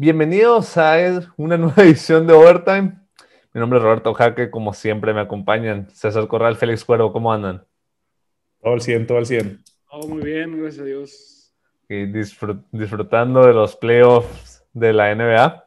[0.00, 0.96] Bienvenidos a
[1.36, 3.00] una nueva edición de Overtime.
[3.52, 7.64] Mi nombre es Roberto Jaque, como siempre me acompañan César Corral, Félix Cuero, ¿cómo andan?
[8.62, 9.60] Todo al 100, todo al 100.
[9.90, 11.52] Todo muy bien, gracias a Dios.
[11.88, 15.64] Y disfrutando de los playoffs de la NBA.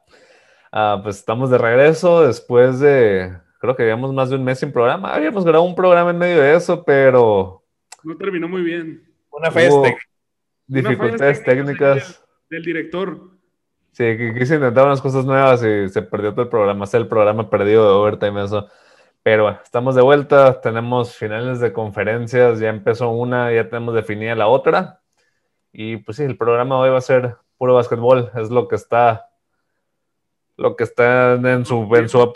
[0.71, 4.71] Ah, pues estamos de regreso después de, creo que habíamos más de un mes sin
[4.71, 5.13] programa.
[5.13, 7.65] Habíamos grabado un programa en medio de eso, pero...
[8.01, 9.03] No terminó muy bien.
[9.29, 9.93] Una festa.
[10.67, 12.23] Dificultades técnicas.
[12.49, 13.30] Del director.
[13.93, 16.85] Sí, que quise intentar unas cosas nuevas y se perdió todo el programa.
[16.85, 18.69] Está el programa perdido de overtime, eso.
[19.23, 20.61] Pero bueno, estamos de vuelta.
[20.61, 22.59] Tenemos finales de conferencias.
[22.59, 25.01] Ya empezó una, ya tenemos definida la otra.
[25.73, 28.31] Y pues sí, el programa hoy va a ser puro básquetbol.
[28.35, 29.29] Es lo que está,
[30.57, 32.33] lo que está en su, en su,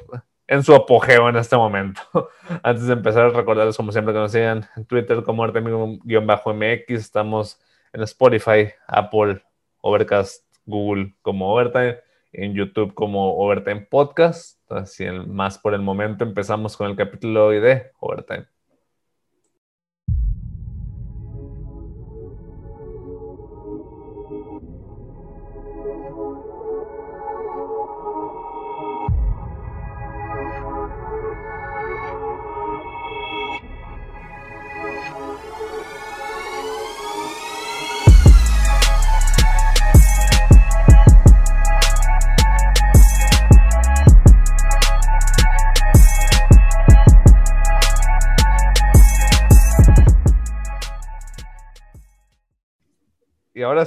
[0.47, 2.01] en su apogeo en este momento.
[2.63, 6.89] Antes de empezar, recordarles como siempre que nos sigan en Twitter como Artemio-MX.
[6.91, 7.61] Estamos
[7.93, 9.41] en Spotify, Apple,
[9.81, 11.97] Overcast, Google como Overtime,
[12.31, 14.59] en YouTube como Overtime Podcast.
[14.71, 18.54] Así más por el momento empezamos con el capítulo hoy de Overtime.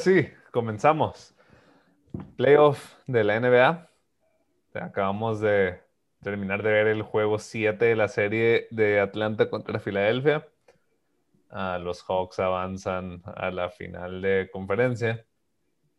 [0.08, 1.34] Sí, comenzamos.
[2.36, 3.90] Playoff de la NBA.
[4.72, 5.82] Acabamos de
[6.22, 10.48] terminar de ver el juego 7 de la serie de Atlanta contra Filadelfia.
[11.50, 15.26] Ah, los Hawks avanzan a la final de conferencia.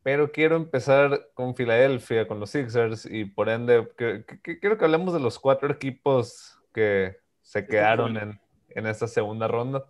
[0.02, 3.90] Pero quiero empezar con Filadelfia, con los Sixers, y por ende,
[4.42, 9.86] quiero que hablemos de los cuatro equipos que se quedaron en, en esta segunda ronda.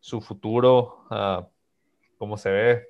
[0.00, 1.44] Su futuro, uh,
[2.18, 2.89] cómo se ve,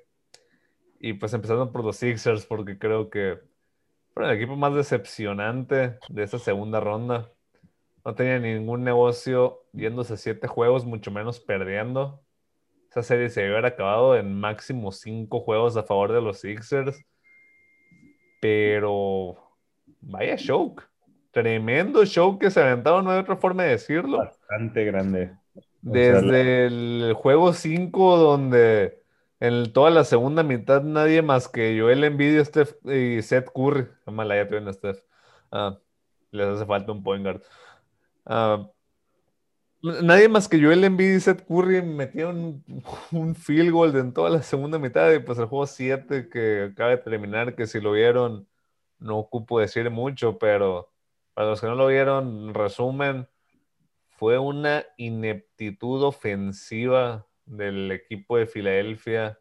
[1.03, 3.39] y pues empezando por los Sixers, porque creo que
[4.13, 7.31] fueron el equipo más decepcionante de esa segunda ronda.
[8.05, 12.21] No tenía ningún negocio yéndose siete juegos, mucho menos perdiendo.
[12.91, 17.03] Esa serie se hubiera acabado en máximo cinco juegos a favor de los Sixers.
[18.39, 19.37] Pero
[20.01, 20.75] vaya show.
[21.31, 24.19] Tremendo show que se aventaron, no hay otra forma de decirlo.
[24.19, 25.31] Bastante grande.
[25.81, 29.00] Desde el juego 5 donde
[29.41, 33.87] en toda la segunda mitad nadie más que Joel Embiid Steph, y Seth Curry.
[34.05, 34.75] Mala ya tienen a.
[35.51, 35.79] Ah,
[36.31, 37.41] les hace falta un point guard.
[38.23, 38.69] Ah,
[39.81, 42.63] nadie más que Joel Embiid y Seth Curry metieron
[43.11, 46.91] un field goal en toda la segunda mitad y pues el juego 7 que acaba
[46.91, 48.47] de terminar, que si lo vieron,
[48.99, 50.91] no ocupo decir mucho, pero
[51.33, 53.27] para los que no lo vieron, resumen,
[54.09, 59.37] fue una ineptitud ofensiva del equipo de Filadelfia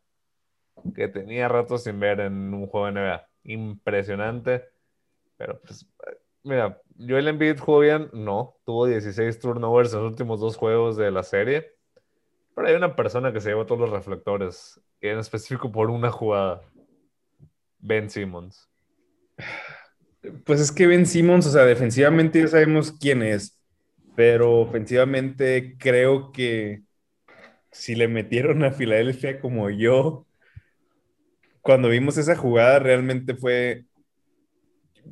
[0.95, 3.29] que tenía rato sin ver en un juego de NBA.
[3.45, 4.65] Impresionante.
[5.37, 5.87] Pero pues,
[6.43, 11.11] mira, Joel Embiid jugó bien, no, tuvo 16 turnovers en los últimos dos juegos de
[11.11, 11.73] la serie.
[12.55, 16.63] Pero hay una persona que se llevó todos los reflectores, en específico por una jugada.
[17.79, 18.69] Ben Simmons.
[20.45, 23.59] Pues es que Ben Simmons, o sea, defensivamente ya sabemos quién es,
[24.15, 26.83] pero ofensivamente creo que
[27.73, 30.27] si le metieron a Filadelfia como yo,
[31.61, 33.85] cuando vimos esa jugada realmente fue...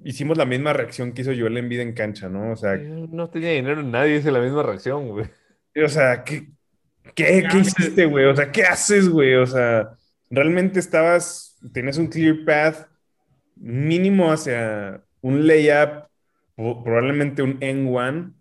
[0.04, 2.52] Hicimos la misma reacción que hizo Joel Embiid en cancha, ¿no?
[2.52, 2.76] O sea...
[2.76, 5.26] No tenía dinero, nadie hizo la misma reacción, güey.
[5.84, 6.48] O sea, ¿qué,
[7.14, 8.26] qué, qué hiciste, güey?
[8.26, 9.34] O sea, ¿qué haces, güey?
[9.34, 9.90] O sea,
[10.30, 12.88] realmente estabas, tenías un clear path
[13.56, 16.08] mínimo hacia un layup,
[16.56, 18.34] probablemente un N1,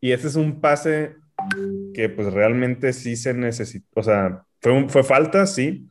[0.00, 1.16] y ese es un pase
[1.94, 5.90] que pues realmente sí se necesitó, o sea, fue, fue falta, sí,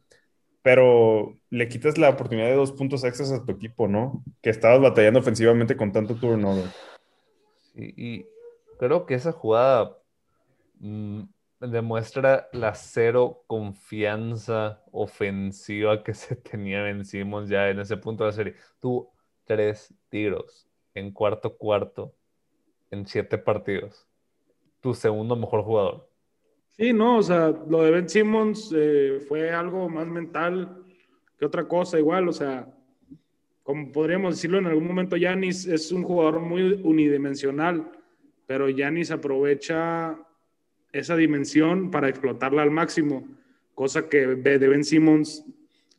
[0.62, 4.24] pero le quitas la oportunidad de dos puntos extras a tu equipo, ¿no?
[4.42, 6.70] Que estabas batallando ofensivamente con tanto turnover.
[7.76, 8.26] y
[8.80, 9.98] creo que esa jugada
[10.80, 11.24] mm,
[11.60, 18.36] demuestra la cero confianza ofensiva que se tenía vencimos ya en ese punto de la
[18.36, 18.56] serie.
[18.80, 19.14] Tuvo
[19.46, 22.16] tres tiros en cuarto cuarto
[22.92, 24.08] en siete partidos
[24.84, 26.10] tu segundo mejor jugador.
[26.72, 30.84] Sí, no, o sea, lo de Ben Simmons eh, fue algo más mental
[31.40, 32.68] que otra cosa, igual, o sea,
[33.64, 37.92] como podríamos decirlo en algún momento, Yanis es un jugador muy unidimensional,
[38.46, 40.20] pero Yanis aprovecha
[40.92, 43.26] esa dimensión para explotarla al máximo,
[43.74, 45.46] cosa que de Ben Simmons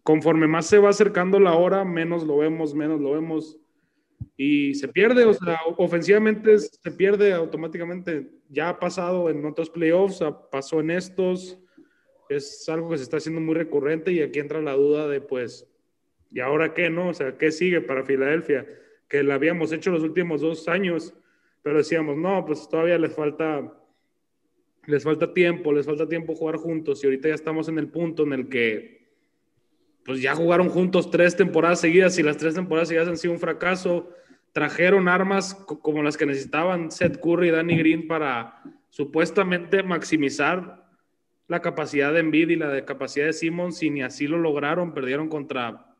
[0.03, 3.59] conforme más se va acercando la hora, menos lo vemos, menos lo vemos.
[4.37, 8.31] Y se pierde, o sea, ofensivamente se pierde automáticamente.
[8.49, 10.21] Ya ha pasado en otros playoffs,
[10.51, 11.59] pasó en estos.
[12.29, 15.69] Es algo que se está haciendo muy recurrente y aquí entra la duda de, pues,
[16.31, 17.09] ¿y ahora qué, no?
[17.09, 18.67] O sea, ¿qué sigue para Filadelfia?
[19.09, 21.15] Que la habíamos hecho los últimos dos años,
[21.63, 23.73] pero decíamos, no, pues todavía les falta,
[24.87, 28.25] les falta tiempo, les falta tiempo jugar juntos y ahorita ya estamos en el punto
[28.25, 29.05] en el que
[30.05, 33.41] pues ya jugaron juntos tres temporadas seguidas y las tres temporadas seguidas han sido un
[33.41, 34.11] fracaso.
[34.55, 40.89] Trajeron armas como las que necesitaban Seth Curry y Danny Green para supuestamente maximizar
[41.49, 44.95] la capacidad de Embiid y la de capacidad de Simmons y ni así lo lograron.
[44.95, 45.95] Perdieron contra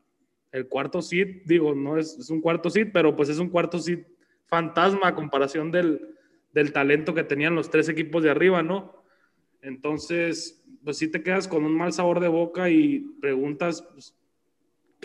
[0.53, 1.43] el cuarto seed.
[1.45, 4.05] Digo, no es, un cuarto seed, pero pues es un cuarto seed
[4.45, 6.15] fantasma a comparación del,
[6.53, 9.03] del talento que tenían los tres equipos de arriba, ¿no?
[9.61, 14.15] Entonces, pues sí te quedas con un mal sabor de boca y preguntas pues,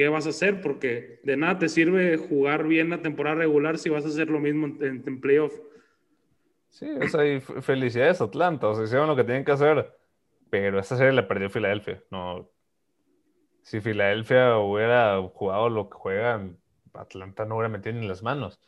[0.00, 3.90] qué vas a hacer, porque de nada te sirve jugar bien la temporada regular si
[3.90, 5.52] vas a hacer lo mismo en, playoff.
[6.70, 9.94] Sí, o sea, y felicidades Atlanta, o sea, hicieron lo que tienen que hacer,
[10.48, 12.02] pero esta serie la perdió Filadelfia.
[12.10, 12.48] No,
[13.60, 16.56] si Filadelfia hubiera jugado lo que juegan,
[16.94, 18.58] Atlanta no hubiera metido ni las manos.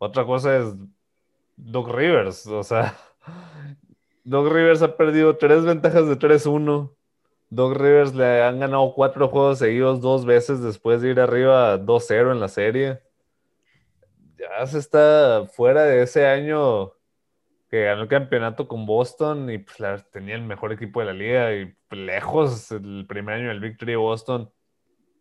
[0.00, 0.74] Otra cosa es
[1.54, 2.96] Doc Rivers, o sea,
[4.24, 6.92] Doug Rivers ha perdido tres ventajas de 3-1.
[7.50, 12.32] Doug Rivers le han ganado cuatro juegos seguidos dos veces después de ir arriba 2-0
[12.32, 13.00] en la serie.
[14.38, 16.92] Ya se está fuera de ese año
[17.68, 19.78] que ganó el campeonato con Boston y pues,
[20.10, 24.50] tenía el mejor equipo de la liga y lejos el primer año del Victory Boston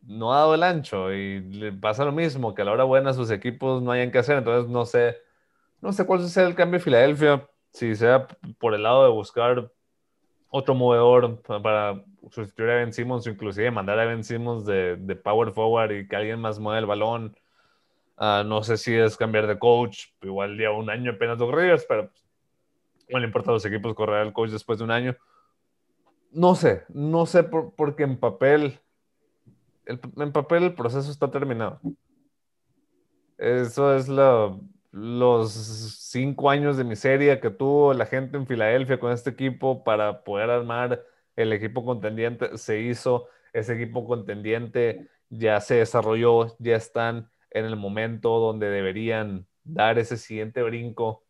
[0.04, 3.14] no ha dado el ancho y le pasa lo mismo, que a la hora buena
[3.14, 5.18] sus equipos no hayan que hacer, entonces no sé,
[5.82, 8.28] no sé cuál será el cambio de Filadelfia si sea
[8.58, 9.72] por el lado de buscar
[10.50, 15.92] otro movedor para sustituir a Ben Simmons inclusive mandar a Ben Simmons de, power forward
[15.92, 17.36] y que alguien más mueva el balón.
[18.18, 21.86] Ah, no sé si es cambiar de coach, igual lleva un año apenas Doug Rivers,
[21.88, 22.10] pero
[23.10, 25.16] no le importa a los equipos correr al coach después de un año.
[26.32, 28.80] No sé, no sé porque en papel,
[29.86, 31.80] en papel el proceso está terminado.
[33.38, 34.54] Eso es la,
[34.92, 40.24] los cinco años de miseria que tuvo la gente en Filadelfia con este equipo para
[40.24, 41.04] poder armar
[41.36, 47.76] el equipo contendiente, se hizo, ese equipo contendiente ya se desarrolló, ya están en el
[47.76, 51.24] momento donde deberían dar ese siguiente brinco.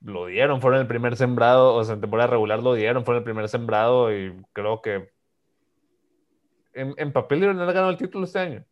[0.00, 3.24] Lo dieron, fueron el primer sembrado, o sea, en temporada regular lo dieron, fueron el
[3.24, 5.10] primer sembrado y creo que
[6.74, 8.64] en, papel deben haber ganado el título este año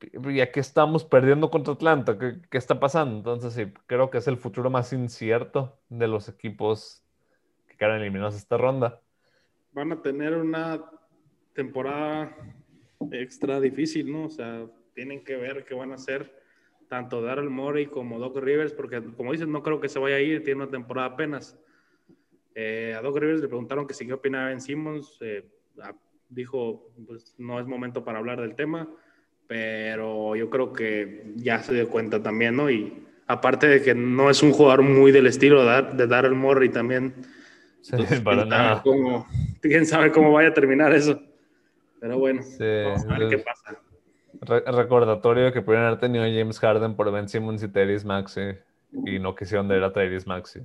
[0.00, 2.18] y aquí estamos perdiendo contra Atlanta.
[2.18, 3.16] ¿Qué, ¿Qué, está pasando?
[3.16, 7.02] Entonces, sí, creo que es el futuro más incierto de los equipos
[7.66, 9.00] que quedan eliminados esta ronda.
[9.72, 10.82] Van a tener una
[11.54, 12.36] temporada
[13.10, 14.24] extra difícil, ¿no?
[14.24, 16.42] O sea, tienen que ver qué van a hacer
[16.88, 20.20] tanto Daryl Morey como Doc Rivers, porque como dices, no creo que se vaya a
[20.20, 21.58] ir, tiene una temporada apenas.
[22.54, 25.48] Eh, a Doc Rivers le preguntaron que si qué opinaba Ben Simmons, eh,
[26.28, 28.88] dijo, pues no es momento para hablar del tema
[29.46, 32.70] pero yo creo que ya se dio cuenta también, ¿no?
[32.70, 37.14] Y aparte de que no es un jugador muy del estilo de, Daryl Morey también.
[37.88, 38.82] Pues, para nada.
[39.60, 41.20] quién sabe cómo vaya a terminar eso.
[42.00, 43.80] Pero bueno, vamos a ver qué pasa.
[44.72, 48.58] recordatorio que pudieron haber tenido James Harden por Ben Simmons y Tyrese Maxi
[49.04, 50.60] y no quisieron ver a Tyrese Maxi.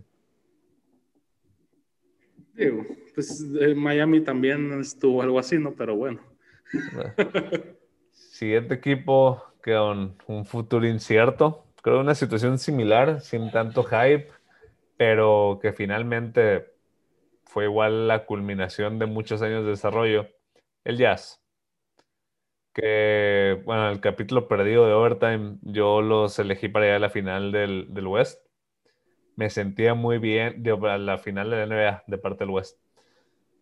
[2.53, 3.41] Digo, pues
[3.75, 5.73] Miami también estuvo algo así, ¿no?
[5.73, 6.19] Pero bueno.
[8.41, 11.63] Siguiente equipo con un futuro incierto.
[11.83, 14.29] Creo una situación similar, sin tanto hype,
[14.97, 16.73] pero que finalmente
[17.43, 20.27] fue igual la culminación de muchos años de desarrollo.
[20.83, 21.39] El Jazz.
[22.73, 27.51] Que, bueno, el capítulo perdido de Overtime, yo los elegí para ir a la final
[27.51, 28.43] del, del West.
[29.35, 32.79] Me sentía muy bien, la final de la NBA de parte del West.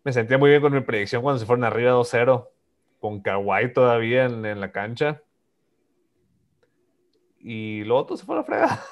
[0.06, 2.48] Me sentía muy bien con mi predicción cuando se fueron arriba 2-0
[3.00, 5.22] con Kawhi todavía en, la cancha.
[7.40, 8.84] Y luego todo se fue a la frega.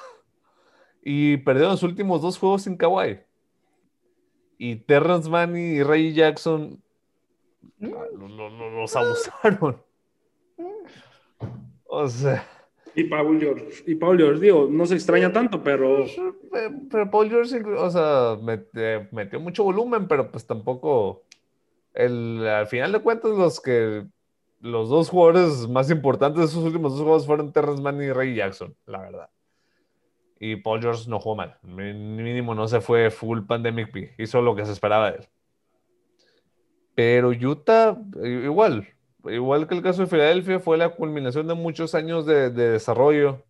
[1.00, 3.20] Y perdieron los últimos dos juegos sin Kawhi.
[4.58, 6.82] Y Terrence Mann y Ray Jackson
[7.82, 9.82] ah, los abusaron.
[11.88, 12.46] O sea.
[12.94, 13.84] Y Paul George.
[13.86, 16.04] Y Paul George, digo, no se extraña tanto, pero.
[16.90, 18.36] Pero Paul George, o sea,
[19.10, 21.24] metió mucho volumen, pero pues tampoco
[21.98, 24.06] al final de cuentas, los que
[24.60, 28.34] los dos jugadores más importantes de esos últimos dos juegos fueron Terrence Mann y Ray
[28.34, 29.30] Jackson, la verdad.
[30.40, 31.58] Y Paul George no jugó mal.
[31.62, 34.14] Mínimo no se fue full pandemic.
[34.18, 35.28] Hizo lo que se esperaba de él.
[36.94, 38.88] Pero Utah, igual,
[39.24, 43.44] igual que el caso de Filadelfia, fue la culminación de muchos años de, desarrollo.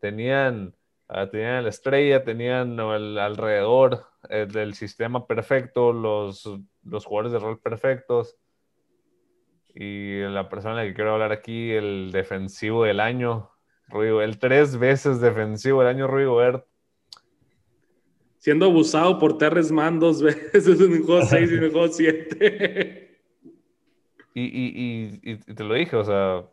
[0.00, 0.74] Tenían,
[1.08, 6.48] ah, tenían la estrella, tenían el alrededor eh, del sistema perfecto, los,
[6.86, 8.36] los jugadores de rol perfectos.
[9.74, 13.50] Y la persona que quiero hablar aquí, el defensivo del año,
[13.88, 16.66] Ruigo, el tres veces defensivo del año, Rui Gobert.
[18.38, 20.22] Siendo abusado por Terres Man dos
[20.54, 23.20] veces en el juego 6 y en el juego 7.
[24.34, 26.44] Y, y, y, te lo dije, o sea,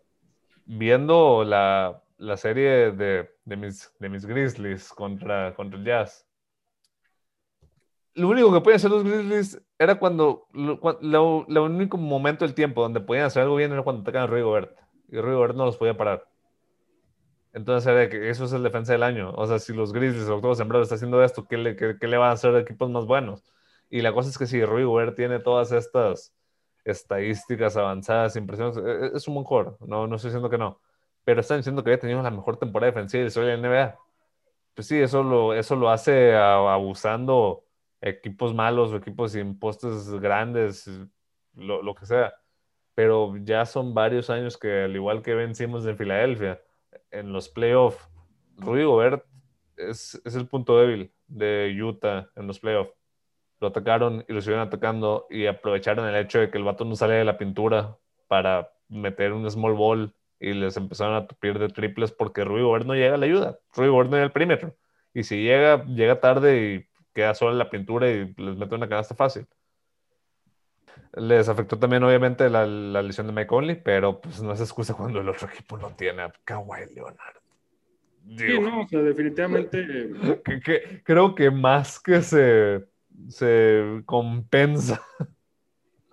[0.66, 6.26] viendo la, la serie de, de, mis, de mis Grizzlies contra, contra el Jazz,
[8.16, 13.00] lo único que podían hacer los Grizzlies era cuando, lo, único momento del tiempo donde
[13.00, 14.78] podían hacer algo bien era cuando atacaban a Rudy Gobert.
[15.10, 16.28] Y Rudy Gobert no los podía parar.
[17.54, 19.32] Entonces era que eso es el defensa del año.
[19.36, 22.18] O sea, si los Grizzlies, el octavo sembrado, está haciendo esto, ¿qué le, qué, le
[22.18, 23.44] van a hacer equipos más buenos?
[23.90, 26.34] Y la cosa es que si Rudy Gobert tiene todas estas
[26.84, 29.78] estadísticas avanzadas, impresiones, e, e, es un buen jugador.
[29.82, 30.80] No, no estoy diciendo que no.
[31.24, 33.98] Pero están diciendo que había tenido la mejor temporada defensiva de la historia de NBA.
[34.76, 37.63] Pues sí, eso lo, eso lo hace abusando
[38.04, 40.90] equipos malos o equipos sin postes grandes,
[41.56, 42.34] lo, lo, que sea.
[42.94, 46.62] Pero ya son varios años que, al igual que vencimos en Filadelfia,
[47.12, 48.10] en los playoffs,
[48.58, 49.26] Rudy Gobert
[49.78, 52.94] es, es, el punto débil de Utah en los playoffs.
[53.60, 56.96] Lo atacaron y lo siguieron atacando y aprovecharon el hecho de que el vato no
[56.96, 61.70] sale de la pintura para meter un small ball y les empezaron a tupir de
[61.70, 63.60] triples porque Rudy Gobert no llega a la ayuda.
[63.74, 64.76] Rudy Gobert no llega al perímetro.
[65.14, 68.90] Y si llega, llega tarde y queda solo en la pintura y les mete una
[68.90, 69.48] canasta fácil.
[71.16, 74.96] Les afectó también, obviamente, la, la lesión de Mike Conley, pero pues no es excusa
[74.96, 77.36] cuando el otro equipo no tiene a Kawhi Leonard.
[78.36, 80.10] sí, no, o sea, definitivamente.
[81.04, 82.86] creo que más que se,
[83.30, 85.02] se compensa.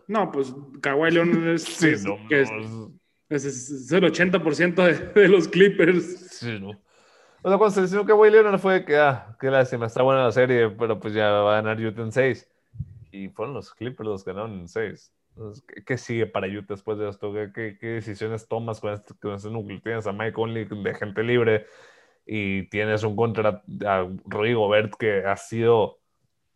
[0.06, 0.52] No, pues
[0.82, 2.50] Kawhi Leonard es, sí, no, es,
[3.28, 6.26] es, el 80% de, de, los Clippers.
[6.30, 6.72] Sí, no.
[7.42, 10.32] O sea, cuando se que Way Leonard fue que, ah, qué lástima, está buena la
[10.32, 12.48] serie, pero pues ya va a ganar Utah en 6.
[13.12, 15.12] Y fueron los Clippers los que ganaron en 6.
[15.86, 17.32] ¿qué, sigue para Utah después de esto?
[17.32, 19.80] ¿Qué, qué, decisiones tomas con este, con este núcleo?
[19.80, 21.66] Tienes a Mike Conley de gente libre
[22.26, 25.98] y tienes un contra a Rudy Gobert que ha sido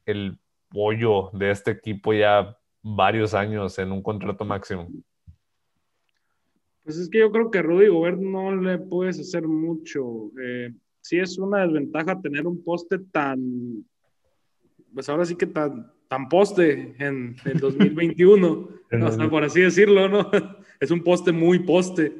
[0.05, 0.39] el
[0.69, 4.89] pollo de este equipo ya varios años en un contrato máximo.
[6.85, 10.31] Pues es que yo creo que a Rudy Gobert no le puedes hacer mucho.
[10.41, 13.85] Eh, sí es una desventaja tener un poste tan,
[14.93, 18.69] pues ahora sí que tan, tan poste en el 2021,
[19.31, 20.31] por así decirlo, ¿no?
[20.81, 22.13] Es un poste muy poste,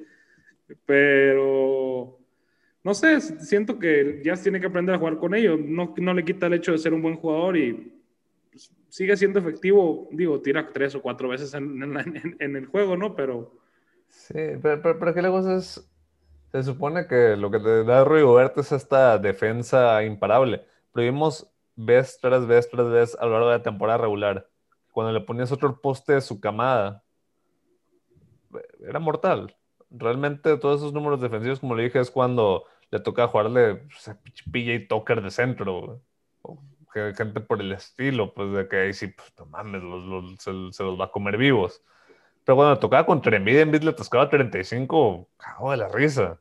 [0.87, 2.19] pero
[2.83, 5.59] no sé, siento que ya tiene que aprender a jugar con ello.
[5.59, 7.93] No, no le quita el hecho de ser un buen jugador y
[8.51, 10.09] pues, sigue siendo efectivo.
[10.13, 11.83] Digo, tira tres o cuatro veces en,
[12.39, 13.15] en el juego, ¿no?
[13.17, 13.64] Pero
[14.15, 15.87] Sí, pero, pero, ¿qué le es?
[16.53, 20.65] Se supone que lo que te da Rui Gobert es esta defensa imparable.
[20.93, 24.49] Pero vimos vez tras vez tras vez a lo largo de la temporada regular.
[24.93, 27.03] Cuando le ponías otro poste de su camada,
[28.87, 29.57] era mortal.
[29.91, 34.19] Realmente todos esos números defensivos, como le dije, es cuando le toca jugarle pues, a
[34.53, 36.01] PJ Tucker de centro.
[36.43, 36.59] O
[37.17, 39.83] gente por el estilo, pues de que ahí sí, pues no mames,
[40.39, 41.83] se los va a comer vivos.
[42.45, 46.41] Pero cuando tocaba contra Embiid, Embiid le toscaba 35, cago de la risa.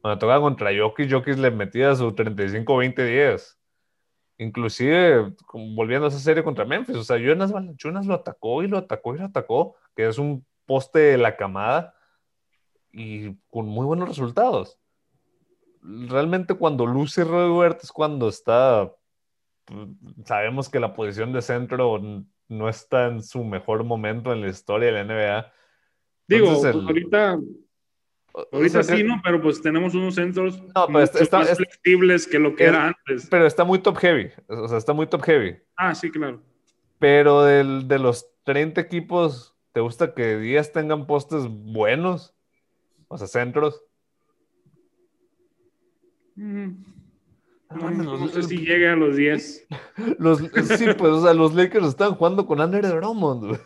[0.00, 3.56] Cuando tocaba contra Jokic, Jokic le metía su 35-20-10.
[4.38, 8.78] Inclusive, volviendo a esa serie contra Memphis, o sea, Jonas Valanciunas lo atacó y lo
[8.78, 11.94] atacó y lo atacó, que es un poste de la camada
[12.92, 14.78] y con muy buenos resultados.
[15.82, 18.92] Realmente cuando luce Robert es cuando está,
[19.64, 19.88] pues,
[20.24, 22.00] sabemos que la posición de centro
[22.52, 25.52] no está en su mejor momento en la historia de la NBA.
[26.28, 27.38] Digo, ahorita,
[28.52, 29.20] ahorita sí, ¿no?
[29.24, 31.10] Pero pues tenemos unos centros más
[31.56, 33.28] flexibles que lo que era antes.
[33.30, 35.56] Pero está muy top heavy, o sea, está muy top heavy.
[35.76, 36.40] Ah, sí, claro.
[36.98, 42.34] Pero del, de los 30 equipos, ¿te gusta que 10 tengan postes buenos?
[43.08, 43.82] O sea, centros.
[46.36, 47.01] Mm.
[47.74, 49.66] No, sé si llegue a los 10.
[50.18, 53.58] Los, sí, pues, o sea, los Lakers están jugando con Andre Drummond.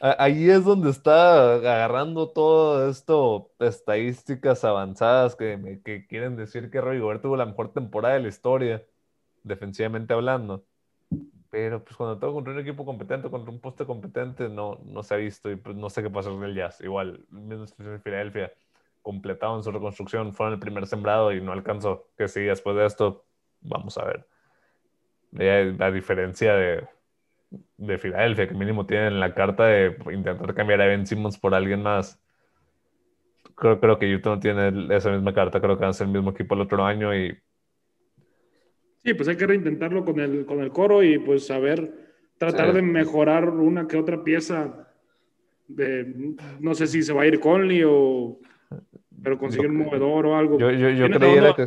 [0.00, 6.98] Ahí es donde está agarrando todo esto, estadísticas avanzadas que, que quieren decir que Roy
[6.98, 8.84] Gobert tuvo la mejor temporada de la historia,
[9.42, 10.66] defensivamente hablando.
[11.50, 15.14] Pero pues cuando todo contra un equipo competente, contra un poste competente, no, no se
[15.14, 16.80] ha visto y pues no sé qué pasó con el Jazz.
[16.80, 18.52] Igual, mismo en Filadelfia
[19.04, 22.08] completaron su reconstrucción, fueron el primer sembrado y no alcanzó.
[22.16, 23.26] Que sí, después de esto,
[23.60, 24.26] vamos a ver.
[25.78, 26.88] A, diferencia de,
[27.76, 31.82] de Filadelfia, que mínimo tienen la carta de intentar cambiar a Ben Simmons por alguien
[31.82, 32.18] más.
[33.54, 36.14] Creo, creo que Utah no tiene esa misma carta, creo que van a ser el
[36.14, 37.36] mismo equipo el otro año y...
[39.04, 41.92] Sí, pues hay que reintentarlo con el, con el coro y pues saber,
[42.38, 42.76] tratar Sí.
[42.76, 44.88] de mejorar una que otra pieza.
[45.68, 48.38] De, no sé si se va a ir Conley o...
[49.22, 50.58] Pero conseguir un movedor o algo.
[50.58, 51.66] Yo, yo, yo a creyera que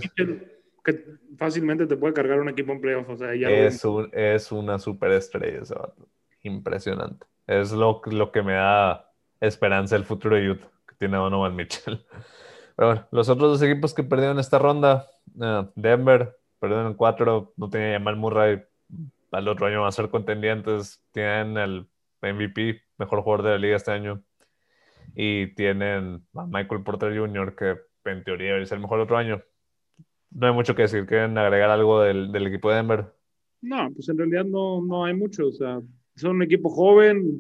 [0.88, 1.04] que
[1.38, 3.10] fácilmente te puede cargar un equipo en playoffs.
[3.10, 6.08] O sea, ya lo es, un, es una superestrella ese vato.
[6.44, 7.26] Impresionante.
[7.46, 9.12] Es lo, lo que me da
[9.42, 12.06] esperanza el futuro de Utah, que tiene a Donovan Mitchell.
[12.78, 15.08] Pero bueno, los otros dos equipos que perdieron esta ronda,
[15.42, 18.64] eh, Denver, perdieron en cuatro, no tenía Jamal Murray,
[19.32, 21.88] al otro año van a ser contendientes, tienen el
[22.22, 24.22] MVP, mejor jugador de la liga este año,
[25.20, 29.42] y tienen a Michael Porter Jr., que en teoría debería ser mejor otro año.
[30.30, 33.06] No hay mucho que decir, ¿quieren agregar algo del, del equipo de Denver?
[33.62, 35.48] No, pues en realidad no, no hay mucho.
[35.48, 35.82] O sea,
[36.16, 37.36] son un equipo joven,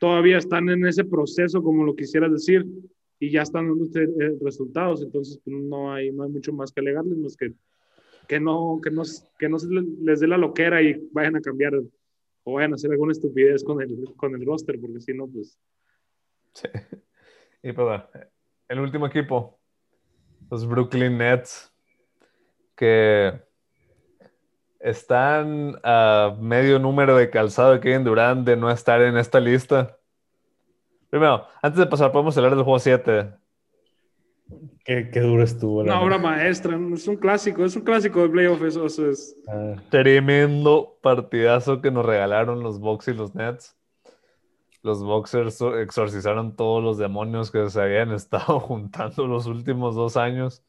[0.00, 2.66] todavía están en ese proceso, como lo quisieras decir,
[3.20, 5.00] y ya están dando usted, eh, resultados.
[5.00, 7.52] Entonces, pues, no hay, no hay mucho más que alegarles, más que
[8.26, 9.02] que no, que no,
[9.38, 11.72] que no se les dé la loquera y vayan a cambiar
[12.44, 15.58] o vayan a hacer alguna estupidez con el, con el roster, porque si no, pues.
[16.58, 16.68] Sí.
[17.62, 18.02] Y pues
[18.68, 19.58] el último equipo,
[20.50, 21.72] los Brooklyn Nets,
[22.76, 23.42] que
[24.80, 29.98] están a medio número de calzado de Kevin Durant de no estar en esta lista.
[31.10, 33.32] Primero, antes de pasar, podemos hablar del juego 7.
[34.84, 35.82] Qué, qué duro estuvo.
[35.82, 39.36] la Una obra maestra, es un clásico, es un clásico de playoff, eso, eso es.
[39.48, 43.77] Ah, Tremendo partidazo que nos regalaron los Bucks y los Nets.
[44.82, 50.62] Los Boxers exorcizaron todos los demonios que se habían estado juntando los últimos dos años.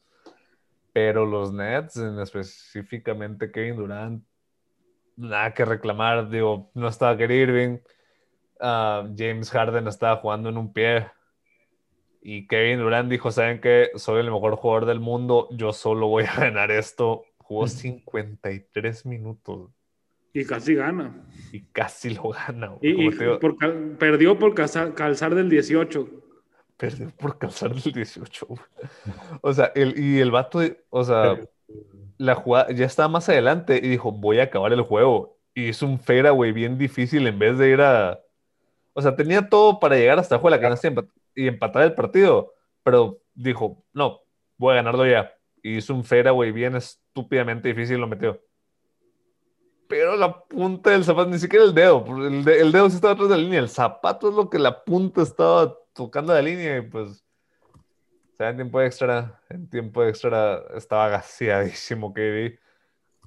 [0.92, 4.24] Pero los Nets, en específicamente Kevin Durant,
[5.16, 6.28] nada que reclamar.
[6.28, 7.78] Digo, no estaba Kyrie Irving.
[8.60, 11.06] ah, James Harden estaba jugando en un pie.
[12.22, 13.90] Y Kevin Durant dijo, ¿saben qué?
[13.94, 15.48] Soy el mejor jugador del mundo.
[15.52, 17.24] Yo solo voy a ganar esto.
[17.38, 19.70] Jugó 53 minutos
[20.32, 21.24] Y casi gana.
[21.52, 22.68] y casi lo gana.
[22.68, 23.06] güey.
[23.06, 26.08] Y, por cal- perdió por calzar, calzar del 18.
[26.76, 28.46] perdió por calzar del 18.
[28.46, 28.60] güey.
[29.42, 31.38] O sea, el, y el vato, o sea,
[32.18, 35.36] la jugada ya estaba más adelante y dijo, voy a acabar el juego.
[35.54, 38.20] Y hizo un fadeaway bien difícil en vez de ir a...
[38.92, 41.48] O sea, tenía todo para llegar hasta el juego de la canasta y empat- y
[41.48, 42.54] empatar el partido.
[42.84, 44.20] Pero dijo, no,
[44.56, 45.32] voy a ganarlo ya.
[45.62, 48.40] Y hizo un fadeaway bien estúpidamente difícil y lo metió.
[49.90, 52.94] Pero la punta del zapato, ni siquiera el dedo, porque el, de- el dedo sí
[52.96, 56.40] estaba atrás de la línea, el zapato es lo que la punta estaba tocando la
[56.40, 57.24] línea y pues,
[58.38, 62.58] en tiempo extra, en tiempo extra estaba gaseadísimo KD.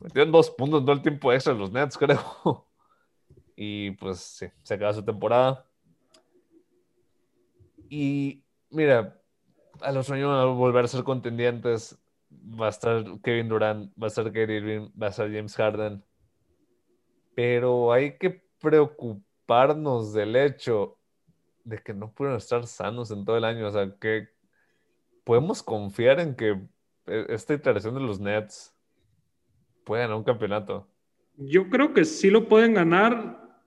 [0.01, 2.65] Metieron dos puntos en todo el tiempo extra los Nets, creo.
[3.55, 5.67] Y pues sí, se acaba su temporada.
[7.89, 9.19] Y mira,
[9.81, 11.97] a los años van a volver a ser contendientes.
[12.31, 16.03] Va a estar Kevin Durant, va a estar Kyrie Irving, va a estar James Harden.
[17.35, 20.97] Pero hay que preocuparnos del hecho
[21.63, 23.67] de que no pudieron estar sanos en todo el año.
[23.67, 24.27] O sea, que
[25.23, 26.59] podemos confiar en que
[27.07, 28.73] eh, esta iteración de los Nets
[29.83, 30.87] puede ganar un campeonato.
[31.37, 33.61] Yo creo que sí lo pueden ganar,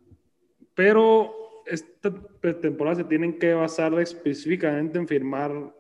[0.75, 1.33] pero
[1.67, 2.13] esta
[2.61, 5.75] temporada se tienen que basar específicamente en firmar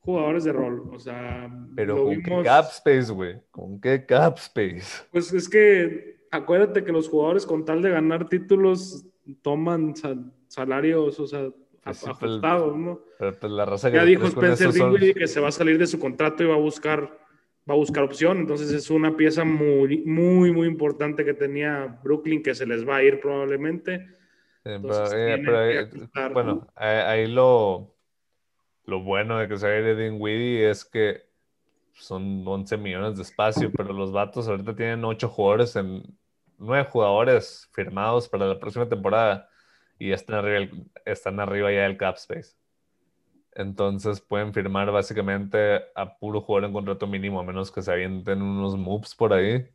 [0.00, 0.90] jugadores de rol.
[0.92, 3.40] O sea, Pero ¿con vimos- qué cap space, güey?
[3.50, 5.04] ¿Con qué cap space?
[5.12, 9.04] Pues es que acuérdate que los jugadores con tal de ganar títulos
[9.42, 10.16] toman sa-
[10.48, 11.50] salarios, o sea,
[11.82, 13.00] Pues ajustados, ¿no?
[13.18, 15.78] Pero pues la raza que Ya dijo Spencer son- Dinwiddie que se va a salir
[15.78, 17.18] de su contrato y va a buscar
[17.68, 22.42] va a buscar opción, entonces es una pieza muy muy muy importante que tenía Brooklyn
[22.42, 23.98] que se les va a ir probablemente.
[24.64, 26.66] Sí, Entonces, pero, eh, pero, eh, ajustar, bueno, ¿no?
[26.74, 27.94] ahí, ahí lo,
[28.86, 31.22] lo bueno de que se vaya Dinwiddie es que
[31.92, 36.02] son 11 millones de espacio, pero los vatos ahorita tienen 8 jugadores en
[36.60, 39.48] 9 jugadores firmados para la próxima temporada
[39.98, 40.72] y están arriba,
[41.04, 42.54] están arriba ya del cap space.
[43.52, 48.42] Entonces pueden firmar básicamente a puro jugador en contrato mínimo, a menos que se avienten
[48.42, 49.68] unos moves por ahí.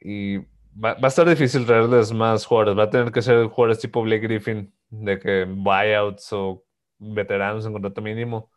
[0.00, 2.78] Y va, va a estar difícil traerles más jugadores.
[2.78, 6.64] Va a tener que ser jugadores tipo Blake Griffin, de que buyouts o
[6.98, 8.50] veteranos en contrato mínimo.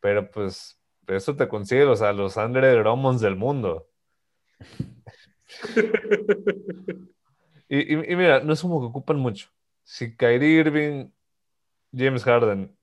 [0.00, 3.88] Pero pues eso te consigue, o sea, los Andre Drummonds del mundo.
[7.68, 9.48] y, y- y mira, no es como que ocupan mucho.
[9.84, 11.08] Si Kyrie Irving,
[11.94, 12.76] James Harden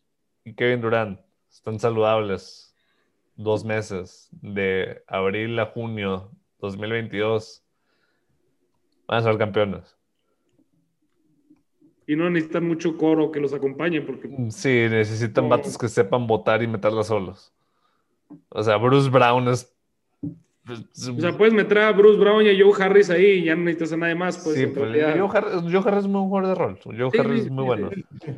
[0.43, 1.19] y Kevin Durant
[1.51, 2.75] están saludables
[3.35, 7.63] dos meses de abril a junio 2022,
[9.07, 9.97] van a ser campeones.
[12.05, 15.49] Y no necesitan mucho coro que los acompañe porque Mm, Sí, necesitan No.
[15.51, 17.53] vatos que sepan votar y meterla solos.
[18.49, 19.72] O sea, Bruce Brown es.
[20.69, 23.55] Es- O sea, puedes meter a Bruce Brown y a Joe Harris ahí y ya
[23.55, 24.37] no necesitas a nadie más.
[24.43, 24.91] Pues, sí, pues.
[24.91, 26.79] Joe, Harris, Joe Harris es muy jugador de rol.
[26.83, 27.89] Joe Sí, Harris es muy sí, bueno.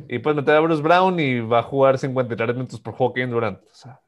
[0.08, 3.30] Y puedes meter a Bruce Brown y va a jugar 53 minutos por juego Kevin
[3.30, 3.58] Durant.
[3.62, 4.00] O sea,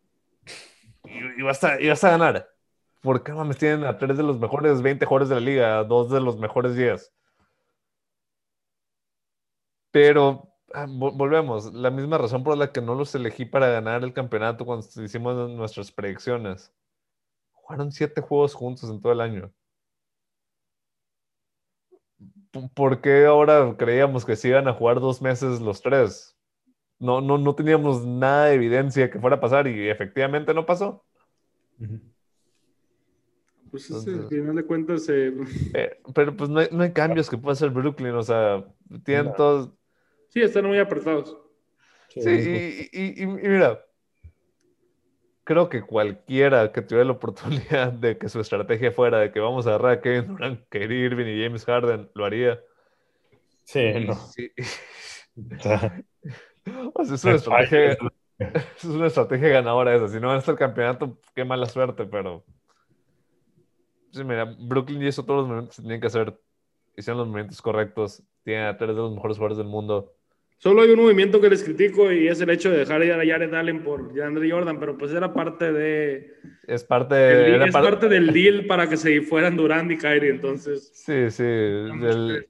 [1.04, 2.48] y, y vas a, y vas a ganar.
[3.00, 6.10] Porque mames, tienen a tres de los mejores 20 jugadores de la liga, a dos
[6.10, 7.12] de los mejores 10.
[9.90, 14.02] Pero ah, vo- volvemos, la misma razón por la que no los elegí para ganar
[14.04, 16.72] el campeonato cuando hicimos nuestras predicciones.
[17.68, 19.52] Jugaron siete juegos juntos en todo el año.
[22.74, 26.34] ¿Por qué ahora creíamos que se iban a jugar dos meses los tres?
[26.98, 31.04] No, no, no teníamos nada de evidencia que fuera a pasar y efectivamente no pasó.
[33.70, 35.34] Pues al final de cuentas, eh,
[35.74, 38.64] Eh, pero pues no hay, no hay cambios que pueda hacer Brooklyn, o sea,
[39.04, 39.34] tienen No.
[39.34, 39.74] todos...
[40.30, 41.36] sí, están muy apretados.
[42.08, 43.84] Sí, Sí, y, y- y- y mira,
[45.48, 49.66] creo que cualquiera que tuviera la oportunidad de que su estrategia fuera de que vamos
[49.66, 52.60] a agarrar a Kevin Durant, Kyrie Irving y James Harden, lo haría.
[53.64, 54.14] Sí, no.
[54.14, 54.52] sí,
[56.94, 57.96] O sea, es una estrategia,
[58.76, 60.08] es una estrategia ganadora esa.
[60.08, 62.44] Si no ganaste el campeonato, qué mala suerte, pero...
[64.12, 66.38] Sí, mira, Brooklyn hizo todos los movimientos que tenían que hacer.
[66.94, 68.22] Hicieron los movimientos correctos.
[68.44, 70.12] Tienen a tres de los mejores jugadores del mundo.
[70.60, 73.24] Solo hay un movimiento que les critico y es el hecho de dejar ir a
[73.24, 76.32] Jared Allen por DeAndre Jordan, pero pues era parte de
[76.66, 79.90] Es parte, el deal- era es par- parte del deal para que se fueran Durant
[79.92, 81.44] y Kyrie, entonces Sí, sí.
[81.44, 82.44] el-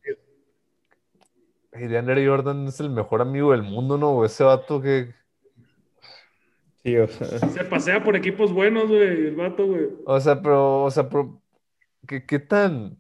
[1.73, 4.25] DeAndre Jordan es el mejor amigo del mundo, ¿no?
[4.25, 5.15] Ese vato que...
[6.83, 9.87] sí, o sea, se pasea por equipos buenos, güey, el vato, güey.
[10.07, 11.41] O sea, pero, o sea, pero,
[12.07, 12.97] ¿qué, qué tan...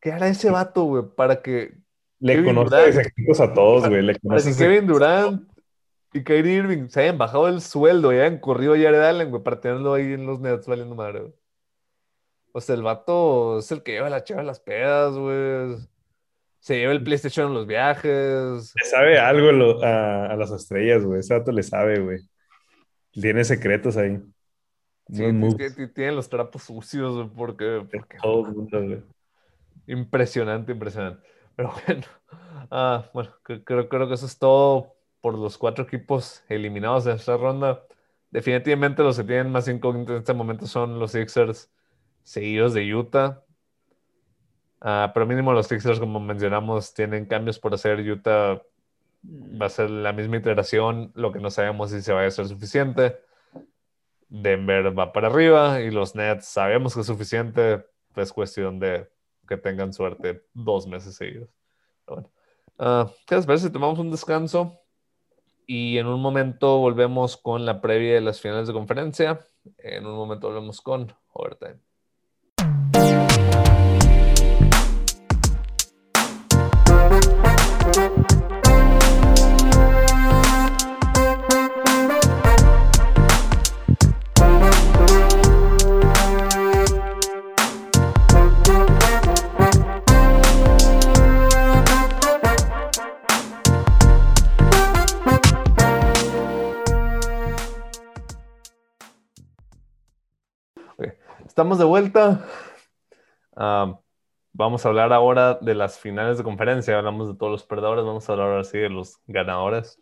[0.00, 1.04] ¿Qué hará ese vato, güey?
[1.16, 1.79] Para que,
[2.20, 2.94] le Kevin conoce Durant.
[2.94, 4.02] de secretos a todos, güey.
[4.02, 5.50] Le para que conoce Kevin Durant
[6.12, 9.42] y Kyrie Irving se hayan bajado el sueldo y hayan corrido a Jared Allen, güey,
[9.42, 11.32] para tenerlo ahí en los Nets valiendo madre, güey.
[12.52, 15.76] O sea, el vato es el que lleva la chava a las pedas, güey.
[16.58, 18.74] Se lleva el PlayStation en los viajes.
[18.74, 21.20] Le sabe algo lo- a, a las estrellas, güey.
[21.20, 22.18] Ese vato le sabe, güey.
[23.12, 24.20] Tiene secretos ahí.
[25.12, 29.02] Sí, es que t- tienen los trapos sucios, güey, porque, porque Todo el mundo, güey.
[29.86, 31.26] Impresionante, impresionante.
[31.60, 32.02] Pero bueno,
[32.70, 37.12] ah, bueno, cre- creo, creo que eso es todo por los cuatro equipos eliminados de
[37.12, 37.82] esta ronda.
[38.30, 41.70] Definitivamente los que tienen más incógnitas en este momento son los Sixers,
[42.22, 43.42] seguidos de Utah.
[44.80, 48.00] Ah, pero mínimo los Sixers, como mencionamos, tienen cambios por hacer.
[48.00, 48.62] Utah
[49.24, 52.46] va a ser la misma iteración, lo que no sabemos si se va a ser
[52.48, 53.18] suficiente.
[54.28, 57.84] Denver va para arriba y los Nets sabemos que es suficiente.
[58.16, 59.08] Es cuestión de
[59.50, 61.50] que tengan suerte dos meses seguidos.
[62.06, 62.30] Bueno.
[62.78, 64.78] Ah, ¿Qué les parece tomamos un descanso?
[65.66, 69.44] Y en un momento volvemos con la previa de las finales de conferencia.
[69.78, 71.80] En un momento volvemos con Overtime.
[103.56, 103.98] Ah,
[104.52, 106.96] vamos a hablar ahora de las finales de conferencia.
[106.96, 108.04] Hablamos de todos los perdedores.
[108.04, 109.98] Vamos a hablar ahora sí de los ganadores.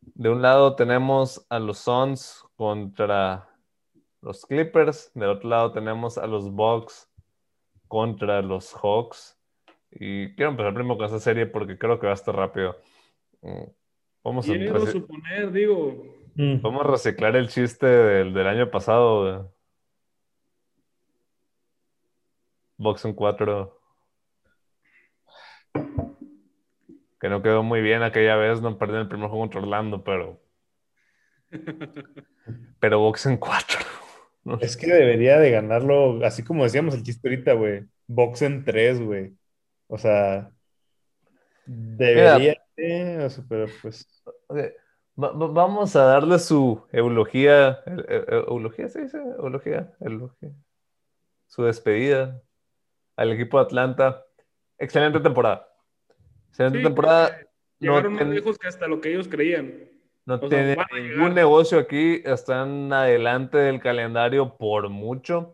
[0.00, 3.48] De un lado tenemos a los Suns contra
[4.22, 5.10] los Clippers.
[5.14, 7.10] Del otro lado tenemos a los Bucks
[7.88, 9.38] contra los Hawks.
[9.90, 12.76] Y quiero empezar primero con esta serie porque creo que va a estar rápido.
[13.42, 13.64] Mm,
[14.24, 16.60] Vamos a, suponer, digo, Mm.
[16.60, 19.54] vamos a reciclar el chiste del, del año pasado.
[22.78, 22.84] Güey.
[22.84, 23.80] Box en 4.
[27.20, 30.40] Que no quedó muy bien aquella vez, no perdí el primer juego contra Orlando, pero.
[32.78, 33.80] Pero box en 4.
[34.60, 37.84] Es que debería de ganarlo, así como decíamos el chiste ahorita, güey.
[38.06, 39.34] Box en tres, güey.
[39.88, 40.52] O sea,
[41.64, 44.22] debería de, o sea, pero pues.
[45.16, 47.80] vamos a darle su eulogía.
[47.86, 49.18] e- e- ¿Eulogía se dice?
[49.18, 49.92] Eulogía.
[50.00, 50.52] eulogía.
[51.48, 52.40] Su despedida
[53.16, 54.24] al equipo de Atlanta.
[54.78, 55.66] Excelente temporada.
[56.48, 57.38] Excelente sí, temporada.
[57.78, 59.74] llegaron no más ten- lejos que hasta lo que ellos creían.
[60.24, 65.52] No tiene ningún negocio aquí, están adelante del calendario por mucho.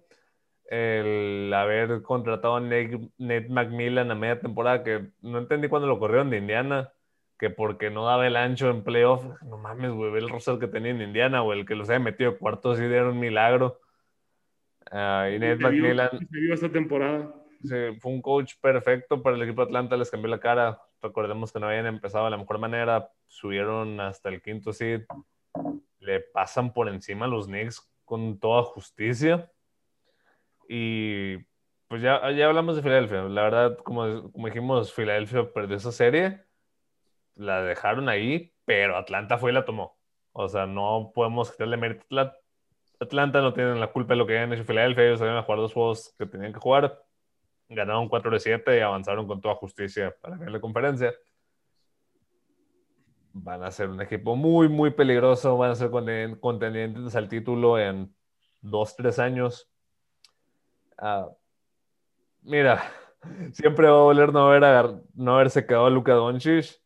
[0.75, 5.99] el haber contratado a Nate, Nate McMillan a media temporada, que no entendí cuando lo
[5.99, 6.91] corrieron de Indiana,
[7.39, 10.69] que porque no daba el ancho en playoff, no mames, güey, ve el roster que
[10.69, 13.81] tenía en Indiana, o el que los haya metido cuartos y era un milagro.
[14.91, 17.35] Ah, y Nate Se vio- McMillan se vio esta temporada.
[17.69, 20.81] Fue un coach perfecto para el equipo de Atlanta, les cambió la cara.
[21.01, 25.03] Recordemos que no habían empezado de la mejor manera, subieron hasta el quinto seed,
[25.99, 29.51] le pasan por encima a los Knicks con toda justicia.
[30.69, 31.39] Y
[31.89, 33.23] pues ya, ya hablamos de Filadelfia.
[33.25, 36.45] La verdad, como, como dijimos, Filadelfia perdió esa serie,
[37.35, 39.99] la dejaron ahí, pero Atlanta fue y la tomó.
[40.33, 42.39] O sea, no podemos quitarle mérito a Atlanta.
[43.01, 45.05] Atlanta no tienen la culpa de lo que hayan hecho Filadelfia.
[45.05, 47.03] Ellos habían jugar dos juegos que tenían que jugar.
[47.75, 51.15] Ganaron 4 de 7 y avanzaron con toda justicia para ganar la conferencia.
[53.33, 55.57] Van a ser un equipo muy, muy peligroso.
[55.57, 58.15] Van a ser conten- contendientes al título en
[58.61, 59.71] 2, 3 años.
[60.99, 61.29] Ah,
[62.43, 62.83] mira,
[63.53, 66.81] siempre va a doler no, haber no haberse quedado Luka Doncic,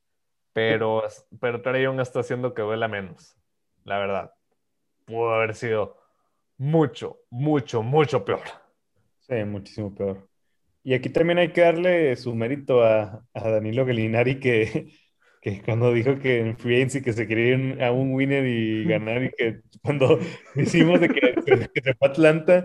[0.53, 1.03] pero,
[1.40, 3.37] pero Trae Young está haciendo que duela menos.
[3.85, 4.33] La verdad.
[5.05, 5.96] Pudo haber sido
[6.59, 8.42] mucho, mucho, mucho peor.
[9.20, 10.29] Sí, muchísimo peor.
[10.87, 14.87] Y aquí también hay que darle su mérito a, a Danilo Gallinari que,
[15.42, 18.85] que cuando dijo que en Free Agency que se quería ir a un winner y
[18.85, 20.20] ganar y que cuando
[20.55, 21.35] hicimos de que,
[21.75, 22.64] que se fue a Atlanta,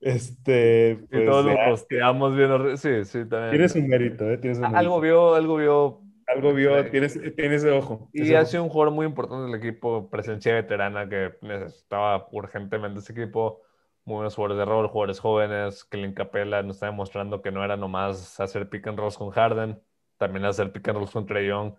[0.00, 2.78] este, Y pues todos lo posteamos bien.
[2.78, 3.50] Sí, sí, también.
[3.50, 4.38] tiene su mérito, ¿eh?
[4.38, 4.78] Tiene su mérito.
[4.78, 6.00] Algo vio, algo vio.
[6.26, 6.90] Algo vio, Sí.
[6.90, 8.08] tienes, tienes ese ojo.
[8.12, 8.46] Y ese ha ojo.
[8.46, 13.62] sido un jugador muy importante del equipo, presencia veterana que necesitaba urgentemente ese equipo.
[14.08, 15.84] Muy buenos jugadores de rol, jugadores jóvenes.
[15.84, 19.78] Clint Capella nos está demostrando que no era nomás hacer pick and rolls con Harden,
[20.16, 21.74] también hacer pick and rolls con Trey Young.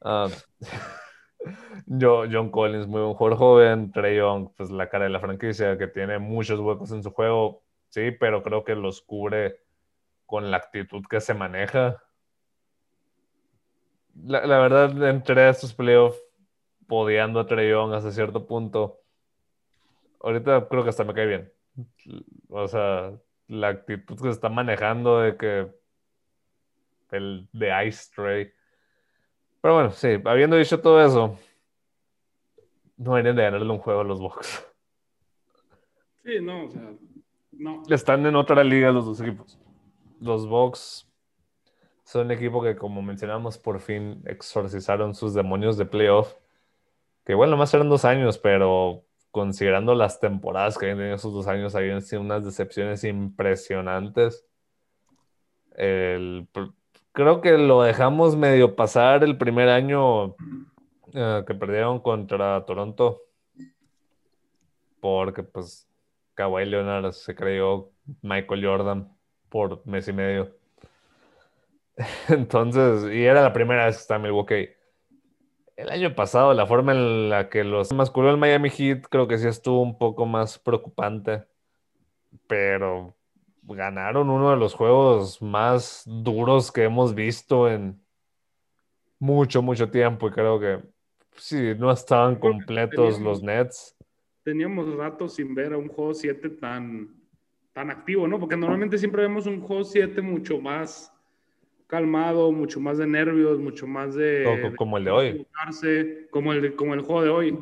[0.00, 0.28] Ah,
[1.86, 3.92] John Collins, muy buen jugador joven.
[3.92, 7.62] Trey Young, pues la cara de la franquicia, que tiene muchos huecos en su juego,
[7.90, 9.60] sí, pero creo que los cubre
[10.24, 12.02] con la actitud que se maneja.
[14.14, 16.18] La, la verdad, entré a estos playoffs
[16.86, 19.02] podiando a Trey Young hasta cierto punto.
[20.20, 21.57] Ahorita creo que hasta me cae bien.
[22.48, 23.12] O sea,
[23.48, 25.68] la actitud que se está manejando de que
[27.10, 28.52] el de Ice Trey.
[29.60, 31.36] Pero bueno, sí, habiendo dicho todo eso,
[32.96, 34.66] no deberían de ganarle un juego a los Bucks.
[36.24, 36.92] Sí, no, o sea,
[37.52, 37.82] no.
[37.88, 39.58] Están en otra liga los dos equipos.
[40.20, 41.08] Los Bucks
[42.04, 46.34] son un equipo que, como mencionamos, por fin exorcizaron sus demonios de playoff.
[47.24, 49.04] Que bueno, más eran dos años, pero
[49.38, 54.44] considerando las temporadas que habían tenido esos dos años, habían sido unas decepciones impresionantes.
[55.76, 56.48] El-
[57.12, 60.34] creo que lo dejamos medio pasar el primer año
[61.14, 63.22] eh, que perdieron contra Toronto.
[65.00, 65.88] Porque pues
[66.34, 67.90] Kawhi Leonard se creyó
[68.22, 69.16] Michael Jordan
[69.48, 70.56] por mes y medio.
[72.28, 74.77] Entonces, y era la primera vez que en Milwaukee.
[75.78, 79.38] El año pasado, la forma en la que los masculó el Miami Heat, creo que
[79.38, 81.44] sí estuvo un poco más preocupante.
[82.48, 83.14] Pero
[83.62, 87.96] ganaron uno de los juegos más duros que hemos visto en
[89.20, 90.26] mucho, mucho tiempo.
[90.26, 90.80] Y creo que
[91.36, 93.96] sí, no estaban completos teníamos- los Nets.
[94.42, 97.14] Teníamos rato sin ver a un juego 7 tan,
[97.72, 98.40] tan activo, ¿no?
[98.40, 101.14] Porque normalmente siempre vemos un juego 7 mucho más
[101.88, 104.44] calmado, mucho más de nervios, mucho más de...
[104.70, 105.46] Co- como el de hoy.
[106.30, 107.58] Como el, como el juego de hoy.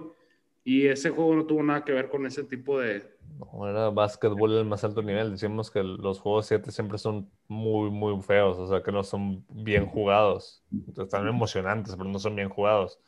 [0.64, 3.16] Y ese juego no tuvo nada que ver con ese tipo de...
[3.38, 5.32] No, era básquetbol al más alto nivel.
[5.32, 9.44] Decimos que los juegos 7 siempre son muy, muy feos, o sea, que no son
[9.48, 10.64] bien jugados.
[10.96, 12.98] Están emocionantes, pero no son bien jugados.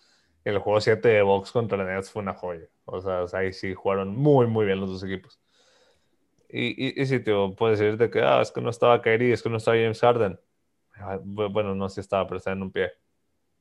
[0.45, 2.67] El juego 7 de Box contra Nets fue una joya.
[2.85, 5.41] O sea, ahí sí jugaron muy, muy bien los dos equipos.
[6.49, 6.69] Y,
[7.01, 9.51] y, y sí, tío, puedes decirte que ah, es que no estaba Kyrie, es que
[9.51, 10.41] no estaba James Harden.
[11.25, 12.91] Bu- Bueno, no, sí estaba, pero estaba en un pie.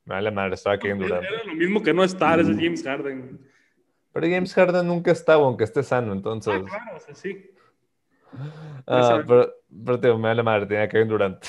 [0.04, 1.24] Me vale madre, estaba Kevin Durant.
[1.24, 3.38] Era lo mismo que no estar, ese James Harden.
[4.12, 6.54] Pero James Harden nunca estaba, aunque esté sano, entonces.
[6.54, 7.50] Ah, claro, o sea, sí.
[8.86, 9.52] Ah, pero,
[9.84, 11.44] pero tío, me vale madre, tenía Kevin Durant.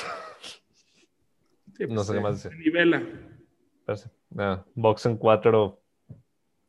[1.78, 2.60] Sí, No sé qué se- más decir.
[2.60, 3.02] nivela.
[4.38, 5.82] Ah, box en 4,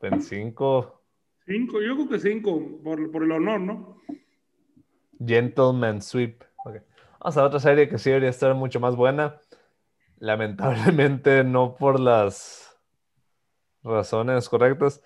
[0.00, 1.02] en 5.
[1.46, 4.00] Cinco, yo creo que cinco, por, por el honor, ¿no?
[5.24, 6.42] Gentleman Sweep.
[6.64, 6.76] Ok.
[7.20, 9.38] Vamos a otra serie que sí debería estar mucho más buena.
[10.20, 12.74] Lamentablemente no por las
[13.82, 15.02] razones correctas.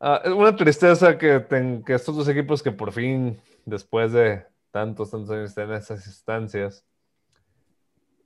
[0.00, 1.46] Ah, es una tristeza que,
[1.86, 6.84] estos dos equipos que por fin, después de tantos, tantos años, estén en estas instancias.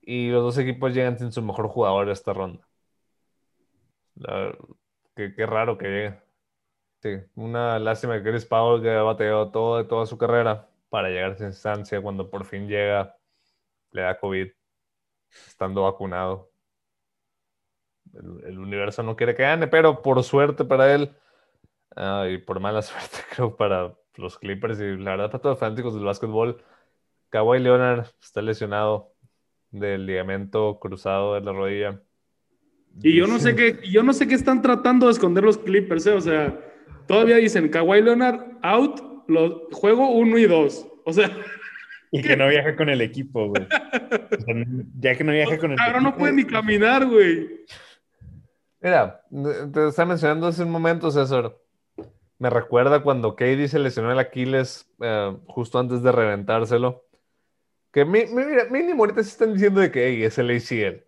[0.01, 2.67] Y los dos equipos llegan sin su mejor jugador a esta ronda.
[5.15, 6.23] Qué, raro que llegue.
[7.03, 11.31] Sí, una lástima que Chris Paul que ha batallado todo, toda su carrera para llegar
[11.31, 12.03] a esa instancia.
[12.03, 13.17] Cuando por fin llega,
[13.93, 14.49] le da COVID,
[15.47, 16.51] estando vacunado.
[18.13, 21.17] El, el universo no quiere que gane, pero por suerte para él,
[21.97, 25.61] ah, y por mala suerte creo para los Clippers, y la verdad para todos los
[25.61, 26.63] fanáticos del básquetbol,
[27.31, 29.15] Kawhi Leonard está lesionado
[29.71, 32.03] del ligamento cruzado de la rodilla.
[33.03, 36.07] Y yo no sé qué, yo no sé qué están tratando de esconder los Clippers,
[36.07, 36.13] ¿eh?
[36.13, 36.59] o sea,
[37.07, 39.01] todavía dicen Kawhi Leonard out,
[39.31, 40.87] lo, juego uno y dos.
[41.05, 41.31] O sea,
[42.13, 43.63] Y que no viaja con el equipo, güey.
[43.63, 44.55] O sea,
[44.99, 46.19] ya que no viaja con el cabrón no equipo.
[46.21, 47.65] puede ni caminar, güey.
[48.81, 49.23] Mira,
[49.73, 51.57] te estaba mencionando hace un momento, César.
[52.39, 57.05] Me recuerda cuando Katie se lesionó el Aquiles eh, justo antes de reventárselo.
[57.93, 61.05] Que mi- mi- mira, mínimo ahorita sí están diciendo de que "Ey, es el ACL.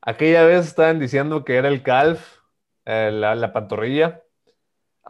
[0.00, 2.38] Aquella vez estaban diciendo que era el calf,
[2.84, 4.22] eh, la, la pantorrilla.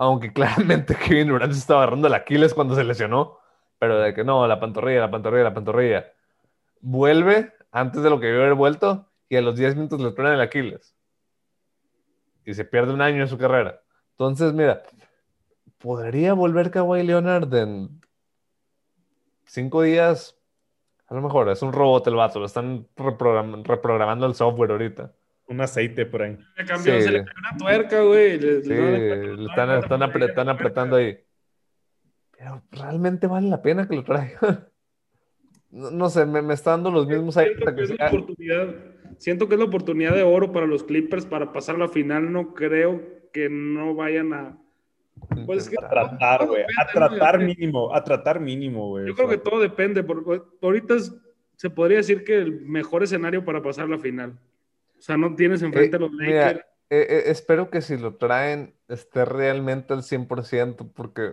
[0.01, 3.39] Aunque claramente Kevin Durant se estaba agarrando el Aquiles cuando se lesionó.
[3.81, 6.13] Pero de que no, la pantorrilla, la pantorrilla, la pantorrilla.
[6.81, 10.35] Vuelve antes de lo que debió haber vuelto y a los 10 minutos le truenan
[10.35, 10.95] el Aquiles
[12.45, 13.81] y se pierde un año en su carrera.
[14.13, 14.83] Entonces, mira,
[15.79, 18.01] ¿podría volver Kawhi Leonard en
[19.45, 20.37] cinco días?
[21.09, 25.13] A lo mejor, es un robot el vato, lo están reprogram- reprogramando el software ahorita.
[25.49, 26.37] Un aceite por ahí.
[26.57, 27.03] Le cambió, Sí.
[27.03, 28.39] se le cambió una tuerca, güey.
[28.39, 31.19] Le- Sí, no le- están, están, apre- están apretando ahí.
[32.37, 34.41] Pero realmente vale la pena que lo traigan.
[35.71, 38.75] No, no sé, me, me está dando los mismos aires Siento que es la oportunidad,
[39.19, 42.33] siento que es la oportunidad de oro para los Clippers para pasar a la final.
[42.33, 43.03] No creo
[43.35, 44.59] que no vayan a.
[45.45, 46.63] Pues es que A tratar, güey.
[46.81, 47.95] A tratar mínimo.
[47.95, 49.09] A tratar mínimo, güey.
[49.09, 51.15] Yo creo que todo depende, porque ahorita es-
[51.57, 54.39] se podría decir que el mejor escenario para pasar a la final.
[54.99, 56.67] O sea, no tienes enfrente a los mira, Lakers.
[56.91, 61.33] Eh, eh, espero que si lo traen esté realmente al 100%, porque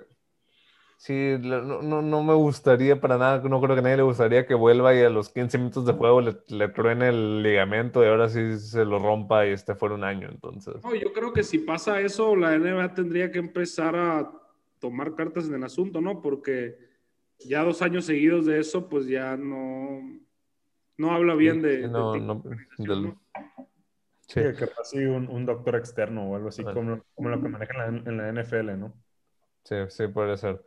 [0.97, 4.45] sí, no, no, no me gustaría para nada, no creo que a nadie le gustaría
[4.45, 8.07] que vuelva y a los 15 minutos de juego le, le truene el ligamento y
[8.07, 10.27] ahora sí se lo rompa y esté fuera un año.
[10.29, 14.29] Entonces, No, yo creo que si pasa eso, la NBA tendría que empezar a
[14.79, 16.21] tomar cartas en el asunto, ¿no?
[16.21, 16.77] Porque
[17.39, 20.01] ya dos años seguidos de eso, pues ya no,
[20.97, 22.11] no habla bien de, de no,
[22.77, 23.21] del- ¿no?
[24.27, 24.41] Sí.
[24.41, 26.75] sí, que pase un, un doctor externo o algo así, Vale.
[26.75, 28.93] como, como lo que manejan en la, en la NFL, ¿no?
[29.63, 30.63] Sí, sí, puede ser.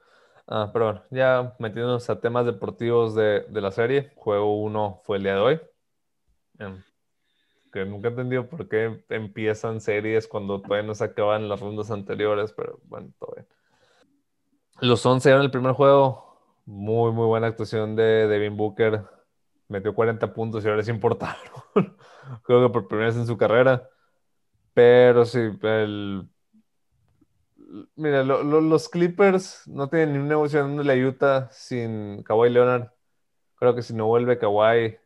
[0.47, 5.19] Ah, pero bueno, ya metiéndonos a temas deportivos de, de la serie, juego 1 fue
[5.19, 5.61] el día de hoy.
[6.59, 6.83] Em,
[7.73, 11.91] que nunca he entendido por qué empiezan series cuando todavía no se acaban las rondas
[11.91, 13.47] anteriores, pero bueno, todo bien.
[14.81, 16.25] Los 11 eran el primer juego.
[16.65, 19.03] Muy, muy buena actuación de Devin Booker.
[19.69, 21.37] Metió 40 puntos y ahora les importaron.
[22.45, 23.89] Creo que por primera vez en su carrera.
[24.75, 26.29] Pero sí, el,
[27.97, 32.49] Mira, lo- lo- los Clippers no tienen ni un negocio dándole a Utah sin Kawhi
[32.51, 32.89] Leonard.
[33.57, 34.97] Creo que si no vuelve Kawhi,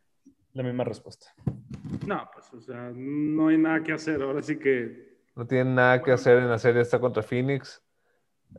[0.53, 1.33] La misma respuesta.
[2.07, 4.21] No, pues, o sea, no hay nada que hacer.
[4.21, 5.17] Ahora sí que.
[5.35, 7.83] no tienen nada que hacer en la serie esta contra Phoenix.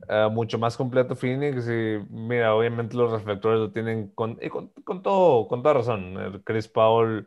[0.09, 4.71] Ah, mucho más completo Phoenix y mira, obviamente los reflectores lo tienen con, y con,
[5.03, 6.43] todo, con toda razón.
[6.45, 7.27] Chris Paul,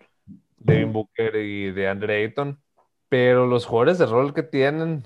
[0.58, 2.62] Devin Booker y de Andre Ayton.
[3.10, 5.04] Pero los jugadores de rol que tienen,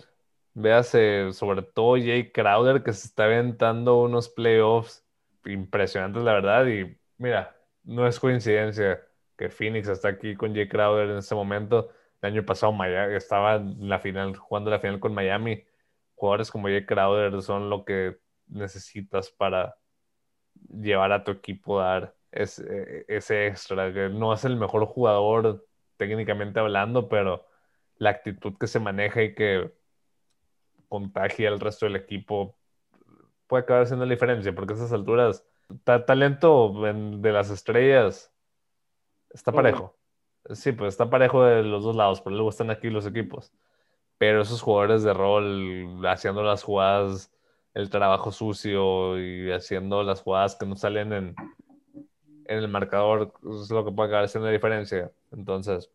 [0.54, 5.06] véase, sobre todo Jay Crowder, que se está aventando unos playoffs
[5.46, 6.68] impresionantes, la verdad.
[6.68, 9.02] Y mira, no es coincidencia
[9.38, 11.90] que Phoenix está aquí con Jay Crowder en este momento.
[12.22, 12.74] El año pasado
[13.16, 15.64] estaba en la final, jugando la final con Miami.
[16.22, 19.76] Jugadores como Jay Crowder son lo que necesitas para
[20.70, 23.92] llevar a tu equipo a dar ese, ese extra.
[23.92, 25.66] Que no es el mejor jugador
[25.98, 27.48] técnicamente hablando, pero
[27.98, 29.74] la actitud que se maneja y que
[30.90, 32.56] contagia al resto del equipo
[33.48, 35.44] puede acabar siendo la diferencia, porque a esas alturas,
[35.84, 38.32] ta- talento en- de las estrellas
[39.32, 39.98] está parejo.
[40.52, 43.52] Sí, pues está parejo de los dos lados, pero luego están aquí los equipos.
[44.22, 47.34] Pero esos jugadores de rol haciendo las jugadas,
[47.74, 51.36] el trabajo sucio y haciendo las jugadas que no salen en,
[52.46, 55.12] en el marcador, es lo que puede acabar siendo la diferencia.
[55.32, 55.90] Entonces,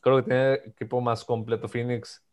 [0.00, 2.24] creo que tiene equipo más completo Phoenix.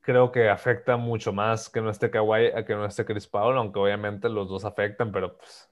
[0.00, 3.56] Creo que afecta mucho más que no esté Kawhi a que no esté Chris Paul,
[3.56, 5.68] aunque obviamente los dos afectan, pero pues,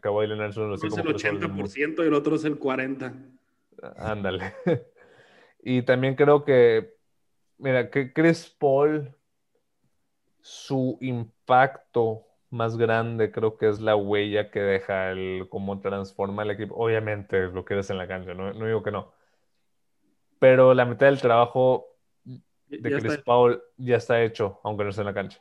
[0.00, 1.70] Kawhi Leonard de los es el mejores jugadores del mundo.
[1.70, 3.38] 80% y el otro es el 40%.
[3.98, 4.52] Ándale.
[5.62, 6.94] Y también creo que,
[7.60, 9.14] mira, que Chris Paul,
[10.40, 16.50] su impacto más grande creo que es la huella que deja, el cómo transforma el
[16.50, 16.74] equipo.
[16.74, 19.12] Obviamente lo que eres en la cancha, no, no digo que no.
[20.38, 21.86] Pero la mitad del trabajo
[22.24, 23.24] de Ya Chris está.
[23.24, 25.40] Paul ya está hecho, aunque no esté en la cancha.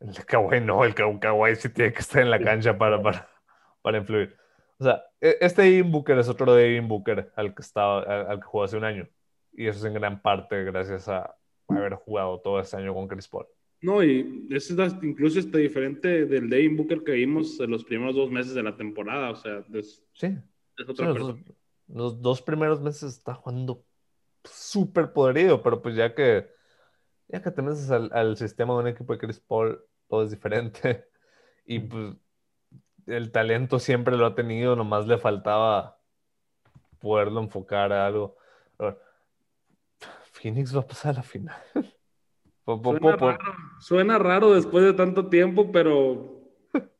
[0.00, 3.00] El de Kawhi no, el Ka- Kawhi sí tiene que estar en la cancha para,
[3.00, 3.28] para,
[3.80, 4.36] para influir.
[4.78, 8.44] O sea, e, este Devin Booker es otro Devin Booker al que, estaba, al, que
[8.44, 9.08] jugó hace un año.
[9.54, 11.34] Y eso es en gran parte gracias a
[11.68, 13.46] haber jugado todo este año con Chris Paul.
[13.80, 18.30] No, y es incluso está diferente del Devin Booker que vimos en los primeros dos
[18.30, 19.30] meses de la temporada.
[19.30, 19.64] O sea,
[20.14, 20.38] sí.
[21.86, 23.84] los, dos primeros meses está jugando
[24.42, 26.48] súper podrido, pero pues ya que
[27.28, 30.30] ya que te metes al, al, sistema de un equipo de Chris Paul, todo es
[30.30, 31.06] diferente.
[31.66, 32.14] Y pues
[33.06, 35.98] el talento siempre lo ha tenido, nomás le faltaba
[36.98, 38.36] poderlo enfocar a algo.
[40.44, 41.56] Phoenix va a pasar a la final.
[43.80, 46.50] Suena, raro, después de tanto tiempo, pero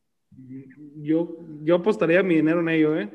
[0.96, 3.10] yo, yo apostaría mi dinero en ello, ¿eh?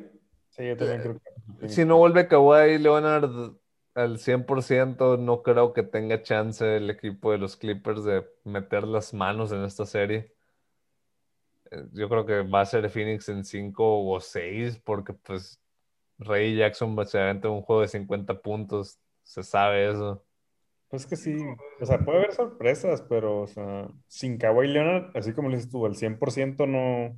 [0.50, 1.20] Sí, yo también creo
[1.60, 1.70] que...
[1.70, 3.56] Si no vuelve Kawhi Leonard
[3.96, 9.16] al 100%, no creo que tenga chance el equipo de los Clippers de meter las
[9.16, 10.36] manos en esta serie.
[11.72, 15.60] Eh, yo creo que va a ser Phoenix en 5 o 6, porque pues
[16.20, 19.00] Ray Jackson básicamente un juego de 50 puntos,
[19.30, 20.26] se sabe eso.
[20.88, 21.38] Pues que sí,
[21.80, 25.70] o sea, puede haber sorpresas, pero o sea, sin Kawhi Leonard, así como le dices
[25.70, 27.16] tú, el 100% no,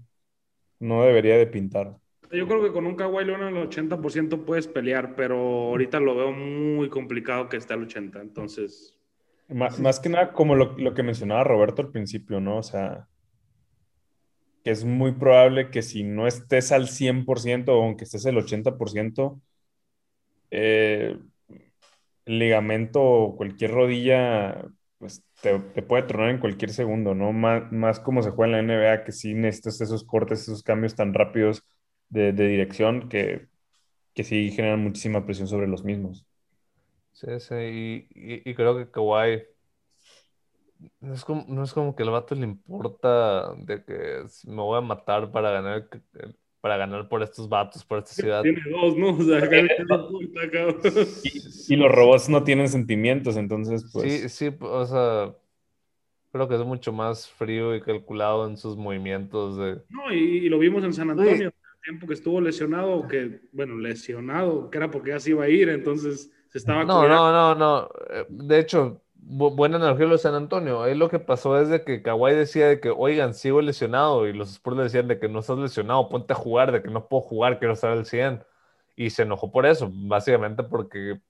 [0.80, 1.96] no debería de pintar.
[2.30, 6.34] Yo creo que con un Kawhi Leonard al 80% puedes pelear, pero ahorita lo veo
[6.34, 8.98] muy complicado que esté al 80%, entonces...
[9.48, 12.58] Más, que nada, como lo, que mencionaba Roberto al principio, ¿no?
[12.58, 13.08] O sea,
[14.66, 19.42] que es muy probable que si no estés al 100% o aunque estés al 80%,
[20.52, 21.18] eh,
[22.26, 24.66] el ligamento o cualquier rodilla
[24.98, 27.34] pues, te, puede tronar en cualquier segundo, ¿no?
[27.34, 30.96] Más, más como se juega en la NBA, que sí necesitas esos cortes, esos cambios
[30.96, 31.64] tan rápidos
[32.10, 33.48] de, dirección que,
[34.14, 36.26] que, sí generan muchísima presión sobre los mismos.
[37.14, 39.44] Sí, sí, y, creo que Kawhi
[41.00, 44.78] no es, como, no es como que el vato le importa de que me voy
[44.78, 45.90] a matar para ganar
[46.62, 48.44] para ganar por estos vatos, por esta ciudad.
[48.44, 49.10] Tiene dos, ¿no?
[49.18, 49.42] O sea,
[51.24, 54.22] y, y, los robots no tienen sentimientos, entonces, pues.
[54.22, 55.36] Sí, sí, o sea,
[56.32, 59.58] creo que es mucho más frío y calculado en sus movimientos.
[59.58, 59.82] De...
[59.90, 61.52] No, y, lo vimos en San Antonio
[61.82, 65.70] tiempo que estuvo lesionado, que, bueno, lesionado, que era porque ya se iba a ir,
[65.70, 66.84] entonces se estaba...
[66.84, 67.90] No, no, no, no.
[68.10, 70.84] Eh, de hecho, buena analogía lo de San Antonio.
[70.84, 74.34] Ahí lo que pasó es de que Kawhi decía de que, oigan, sigo lesionado, y
[74.34, 77.08] los Spurs le decían de que no estás lesionado, ponte a jugar, de que no
[77.08, 78.44] puedo jugar, quiero estar al 100.
[78.96, 81.22] Y se enojó por eso, básicamente porque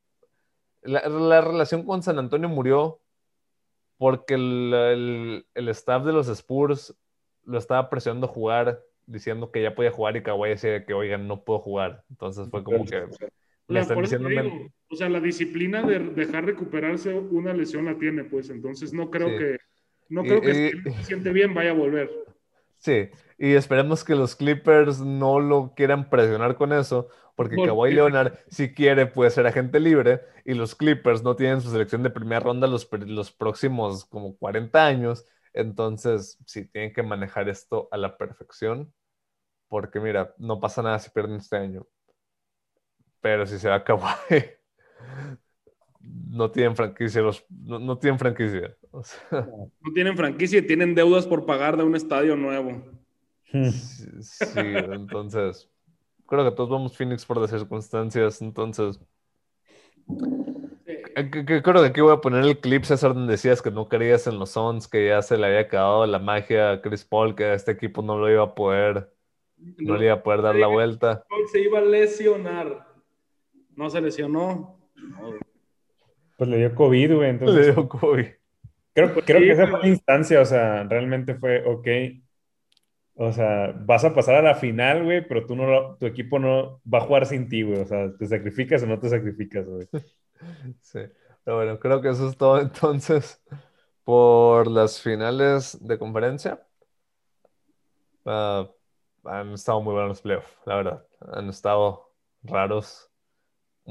[0.82, 3.00] la, relación con San Antonio murió
[3.98, 6.96] porque el, el, el staff de los Spurs
[7.44, 11.28] lo estaba presionando a jugar diciendo que ya podía jugar y Kawhi decía que, oigan,
[11.28, 12.04] no puedo jugar.
[12.10, 13.06] Entonces fue como que...
[13.68, 14.30] Le están diciendo...
[14.92, 18.50] o sea, la disciplina de dejar recuperarse una lesión la tiene, pues.
[18.50, 19.58] Entonces no creo que...
[20.10, 22.10] No creo que si se siente bien vaya a volver.
[22.78, 28.34] Sí, y esperemos que los Clippers no lo quieran presionar con eso, porque Kawhi Leonard,
[28.50, 32.42] si quiere, puede ser agente libre, y los Clippers no tienen su selección de primera
[32.42, 38.18] ronda los, los próximos como 40 años, entonces sí, tienen que manejar esto a la
[38.18, 38.92] perfección
[39.72, 41.88] porque mira, no pasa nada si pierden este año.
[43.22, 44.18] Pero si se va a acabar,
[46.02, 48.76] no tienen franquicia, los, no, tienen franquicia.
[48.92, 52.84] No tienen franquicia y tienen deudas por pagar de un estadio nuevo.
[54.22, 55.70] Sí, entonces,
[56.26, 59.00] creo que todos vamos Phoenix por las circunstancias, entonces...
[61.16, 64.28] Eh, creo que aquí voy a poner el clip, César, donde decías que no creías
[64.28, 67.54] en los Suns, que ya se le había acabado la magia a Chris Paul, que
[67.54, 69.12] este equipo no lo iba a poder
[69.78, 71.26] no, le iba a poder dar la vuelta.
[71.52, 72.88] Se iba a lesionar.
[73.76, 74.81] No se lesionó.
[76.38, 77.30] Pues le dio COVID, güey.
[77.30, 77.68] Entonces...
[77.68, 78.26] Le dio COVID.
[78.94, 81.88] Creo, creo que esa fue la instancia, o sea, realmente fue, ok,
[83.16, 86.82] o sea, vas a pasar a la final, güey, pero tú no, tu equipo no
[86.92, 89.88] va a jugar sin ti, güey, o sea, ¿te sacrificas o no te sacrificas, güey?
[90.82, 91.00] Sí,
[91.44, 93.40] pero bueno, creo que eso es todo entonces
[94.04, 96.66] por las finales de conferencia.
[98.24, 98.66] Uh,
[99.24, 101.06] han estado muy buenos los playoffs, la verdad.
[101.34, 103.11] Han estado raros,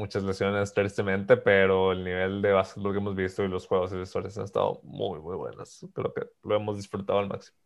[0.01, 3.97] muchas lesiones tristemente, pero el nivel de básquetbol que hemos visto y los juegos y
[3.97, 5.87] las historias han estado muy, muy buenos.
[5.95, 7.57] Creo que lo hemos disfrutado al máximo.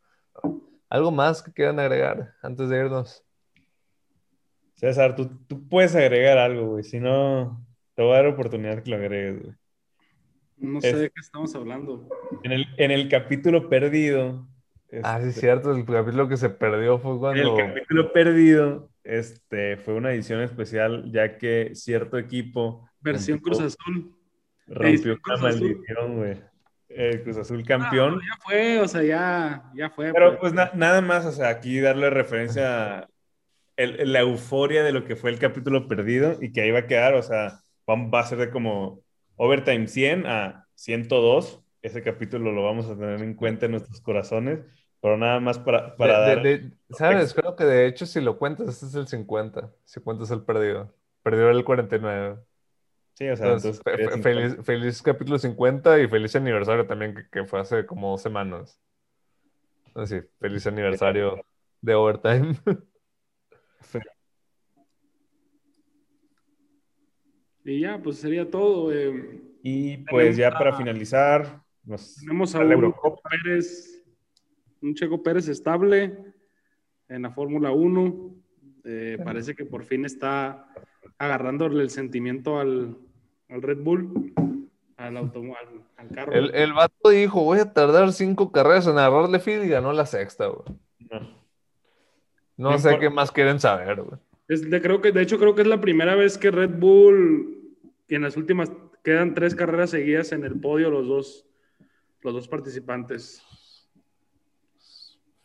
[0.90, 3.24] ¿Algo más que quieran agregar antes de irnos?
[4.74, 6.84] César, tú, tú puedes agregar algo, güey.
[6.84, 7.64] Si no,
[7.94, 9.54] te voy a dar oportunidad que lo agregues, güey.
[10.56, 12.08] No sé de qué estamos hablando.
[12.42, 14.46] En el, en el capítulo perdido,
[15.02, 15.72] ah, sí, es este, cierto.
[15.72, 17.58] El capítulo que se perdió fue cuando.
[17.58, 22.88] El capítulo perdido este, fue una edición especial, ya que cierto equipo.
[23.00, 24.16] Versión Cruz Azul.
[24.66, 26.42] Rompió una maldición, güey.
[27.22, 28.20] Cruz Azul campeón.
[28.20, 30.12] ya fue, o sea, ya, ya fue.
[30.12, 33.08] Pero pues, pues nada más, o sea, aquí darle referencia
[33.76, 36.86] el- la euforia de lo que fue el capítulo perdido y que ahí va a
[36.86, 37.58] quedar, o sea,
[37.90, 39.00] va, va a ser de como
[39.36, 41.60] overtime 100 a 102.
[41.82, 44.60] Ese capítulo lo vamos a tener en cuenta en nuestros corazones,
[45.04, 46.42] pero nada más para, para De- dar...
[46.42, 47.34] de- de- ¿sabes?
[47.34, 49.70] Creo que de hecho si lo cuentas, este es el 50.
[49.84, 50.94] Si cuentas el perdido.
[51.22, 52.38] Perdió el 49.
[53.12, 53.82] Sí, o sea, Entonces, entonces...
[53.84, 54.22] fe- sería fe- 50.
[54.54, 58.80] feliz, feliz capítulo 50 y feliz aniversario también, que, que fue hace como dos semanas.
[59.94, 61.44] Así, feliz aniversario
[61.82, 62.54] de Overtime.
[67.66, 68.90] Y ya, pues sería todo.
[68.92, 69.40] eh.
[69.62, 73.28] Y pues ya para finalizar, nos Tenemos a Eurocopa.
[73.30, 73.93] Pérez,
[74.84, 76.16] un Checo Pérez estable
[77.08, 78.34] en la Fórmula 1.
[78.84, 80.68] Eh, parece que por fin está
[81.18, 82.96] agarrándole el sentimiento al,
[83.48, 84.34] al Red Bull,
[84.96, 86.32] al, automo- al, al carro.
[86.32, 90.06] El, el vato dijo, voy a tardar cinco carreras en agarrarle fil y ganó la
[90.06, 90.78] sexta, güey.
[92.56, 92.78] No.
[92.78, 94.18] Sé qué más quieren saber, güey.
[94.46, 97.74] Es de, creo que, de hecho, creo que es la primera vez que Red Bull,
[98.06, 98.70] y en las últimas,
[99.02, 101.46] quedan tres carreras seguidas en el podio los dos,
[102.20, 103.42] los dos participantes.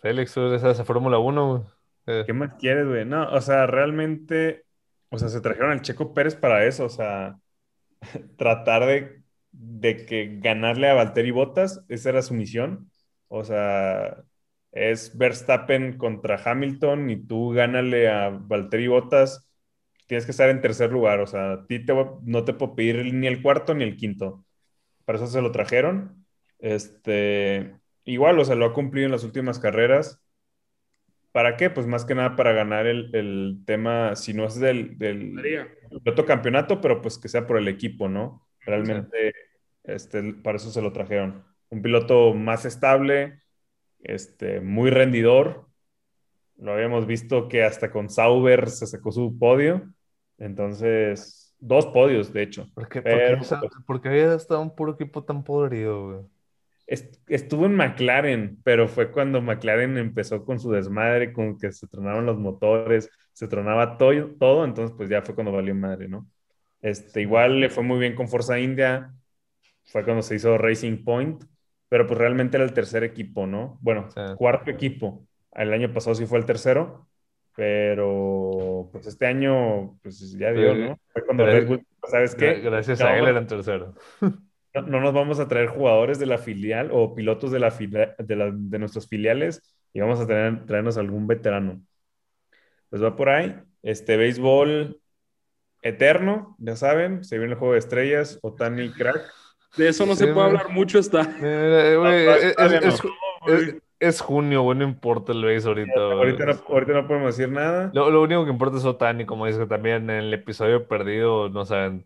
[0.01, 1.63] Félix, tú eres esa Fórmula 1, güey.
[2.07, 3.05] Eh, ¿Qué más quieres, güey?
[3.05, 4.65] No, o sea, realmente,
[5.09, 7.39] o sea, se trajeron al Checo Pérez para eso, o sea,
[8.37, 12.91] tratar de, de que ganarle a Valtteri Bottas, esa era su misión.
[13.29, 14.23] O sea,
[14.71, 19.49] es Verstappen contra Hamilton y tú gánale a Valtteri Bottas,
[20.07, 21.93] tienes que estar en tercer lugar, o sea, a ti te
[22.23, 24.45] no te puedo pedir ni el cuarto ni el quinto.
[25.05, 26.25] Para eso se lo trajeron.
[26.59, 27.78] Este,
[28.11, 30.21] igual, o sea, lo ha cumplido en las últimas carreras.
[31.31, 31.69] ¿Para qué?
[31.69, 35.39] Pues más que nada para ganar el, el tema, si no es del, del
[36.05, 38.47] otro campeonato, pero pues que sea por el equipo, ¿no?
[38.65, 39.33] Realmente,
[39.83, 41.45] este, para eso se lo trajeron.
[41.69, 43.41] Un piloto más estable,
[44.01, 45.67] este, muy rendidor.
[46.57, 49.93] Lo habíamos visto que hasta con Sauber se sacó su podio.
[50.39, 52.69] Entonces, dos podios, de hecho.
[52.73, 56.05] ¿Por qué, Pero, por qué- pues, por qué había estado un puro equipo tan podrido,
[56.07, 56.25] güey?
[56.89, 61.87] Est- Estuvo en McLaren, pero fue cuando McLaren empezó con su desmadre, con que se
[61.87, 66.27] tronaron los motores, se tronaba todo, todo, entonces pues ya fue cuando valió madre, ¿no?
[66.81, 69.13] Este, igual le fue muy bien con Forza India,
[69.85, 71.43] fue cuando se hizo Racing Point,
[71.89, 73.77] pero pues realmente era el tercer equipo, ¿no?
[73.81, 74.21] Bueno, Sí.
[74.37, 75.25] cuarto equipo.
[75.53, 77.07] El año pasado sí fue el tercero,
[77.55, 80.75] pero pues este año pues ya dio.
[80.75, 80.99] ¿no?
[81.13, 82.61] Fue cuando Red Bull, ¿sabes qué?
[82.61, 83.29] Gra- Gracias a él bueno.
[83.29, 83.95] eran tercero.
[84.73, 88.15] No, no nos vamos a traer jugadores de la filial o pilotos de, la filia-
[88.19, 89.61] de, la- de nuestros filiales
[89.93, 91.81] y vamos a traernos algún veterano.
[92.89, 93.55] Pues va por ahí.
[93.81, 94.99] Este béisbol
[95.81, 99.21] eterno, ya saben, se viene el juego de estrellas, Otani crack.
[99.77, 100.99] De eso no Sí, se puede hablar mucho.
[100.99, 103.53] Eh, No, es, todavía es- no.
[103.53, 105.93] es- es junio, güey, no importa el base ahorita.
[105.99, 107.91] Ahorita no, ahorita no podemos decir nada.
[107.93, 111.49] Lo, lo único que importa es Otani, como dices que también en el episodio perdido
[111.49, 112.05] nos, aven-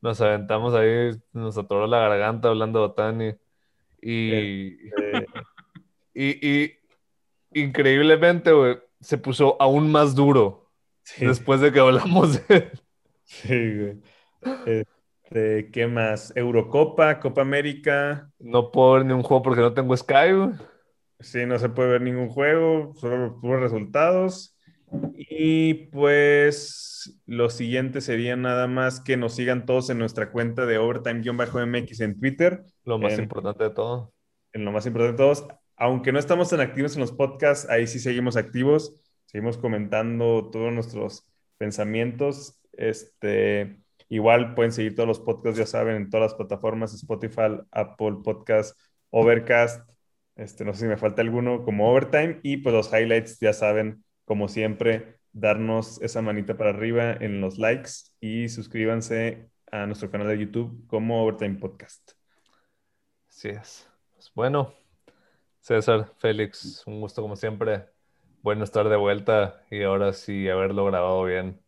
[0.00, 3.34] nos aventamos ahí, nos atoró la garganta hablando de Otani.
[4.02, 5.26] Y, Eh,
[6.14, 6.78] y, y
[7.52, 10.70] increíblemente, güey, se puso aún más duro
[11.02, 12.80] sí, después de que hablamos de él.
[13.24, 14.02] sí, güey.
[15.30, 16.32] Este, ¿qué más?
[16.36, 18.30] Eurocopa, Copa América.
[18.38, 20.50] No puedo ver ni un juego porque no tengo Sky, güey.
[21.20, 24.56] Sí, no se puede ver ningún juego, solo puros resultados.
[25.16, 30.78] Y pues lo siguiente sería nada más que nos sigan todos en nuestra cuenta de
[30.78, 34.12] Overtime-MX en Twitter, Lo más En- importante de todo.
[34.52, 35.46] en lo más importante de todos.
[35.76, 40.72] Aunque no estamos tan activos en los podcasts, ahí sí seguimos activos, seguimos comentando todos
[40.72, 41.26] nuestros
[41.56, 42.60] pensamientos.
[42.72, 48.16] Este, igual pueden seguir todos los podcasts, ya saben, en todas las plataformas, Spotify, Apple
[48.24, 48.78] Podcast,
[49.10, 49.88] Overcast.
[50.36, 52.40] Este, no sé si me falta alguno como Overtime.
[52.42, 57.58] Y pues los highlights, ya saben, como siempre, darnos esa manita para arriba en los
[57.58, 62.12] likes y suscríbanse a nuestro canal de YouTube como Overtime Podcast.
[63.28, 63.90] Así es.
[64.14, 64.72] Pues bueno,
[65.58, 67.86] César, Félix, un gusto como siempre.
[68.40, 71.60] Bueno estar de vuelta y ahora sí haberlo grabado bien.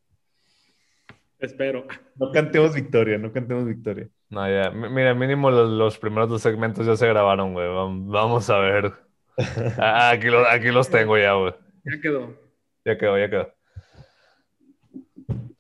[1.41, 1.85] Espero.
[2.15, 4.09] No cantemos victoria, no cantemos victoria.
[4.31, 7.67] No, ya, mi- mira, mínimo los, los primeros dos segmentos ya se grabaron, güey.
[7.67, 8.93] Vam- Vamos a ver.
[9.81, 11.55] Ah, aquí, los, aquí los tengo ya, güey.
[11.85, 12.42] Ya quedó.
[12.85, 13.55] Ya quedó, ya quedó.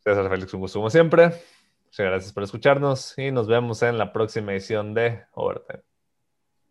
[0.03, 1.27] César Félix, un gusto como siempre.
[1.85, 5.83] Muchas gracias por escucharnos y nos vemos en la próxima edición de Overtime.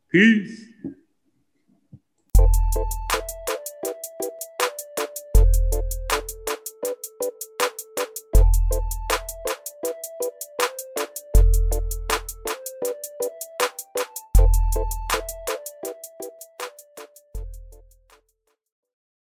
[0.10, 0.72] Peace.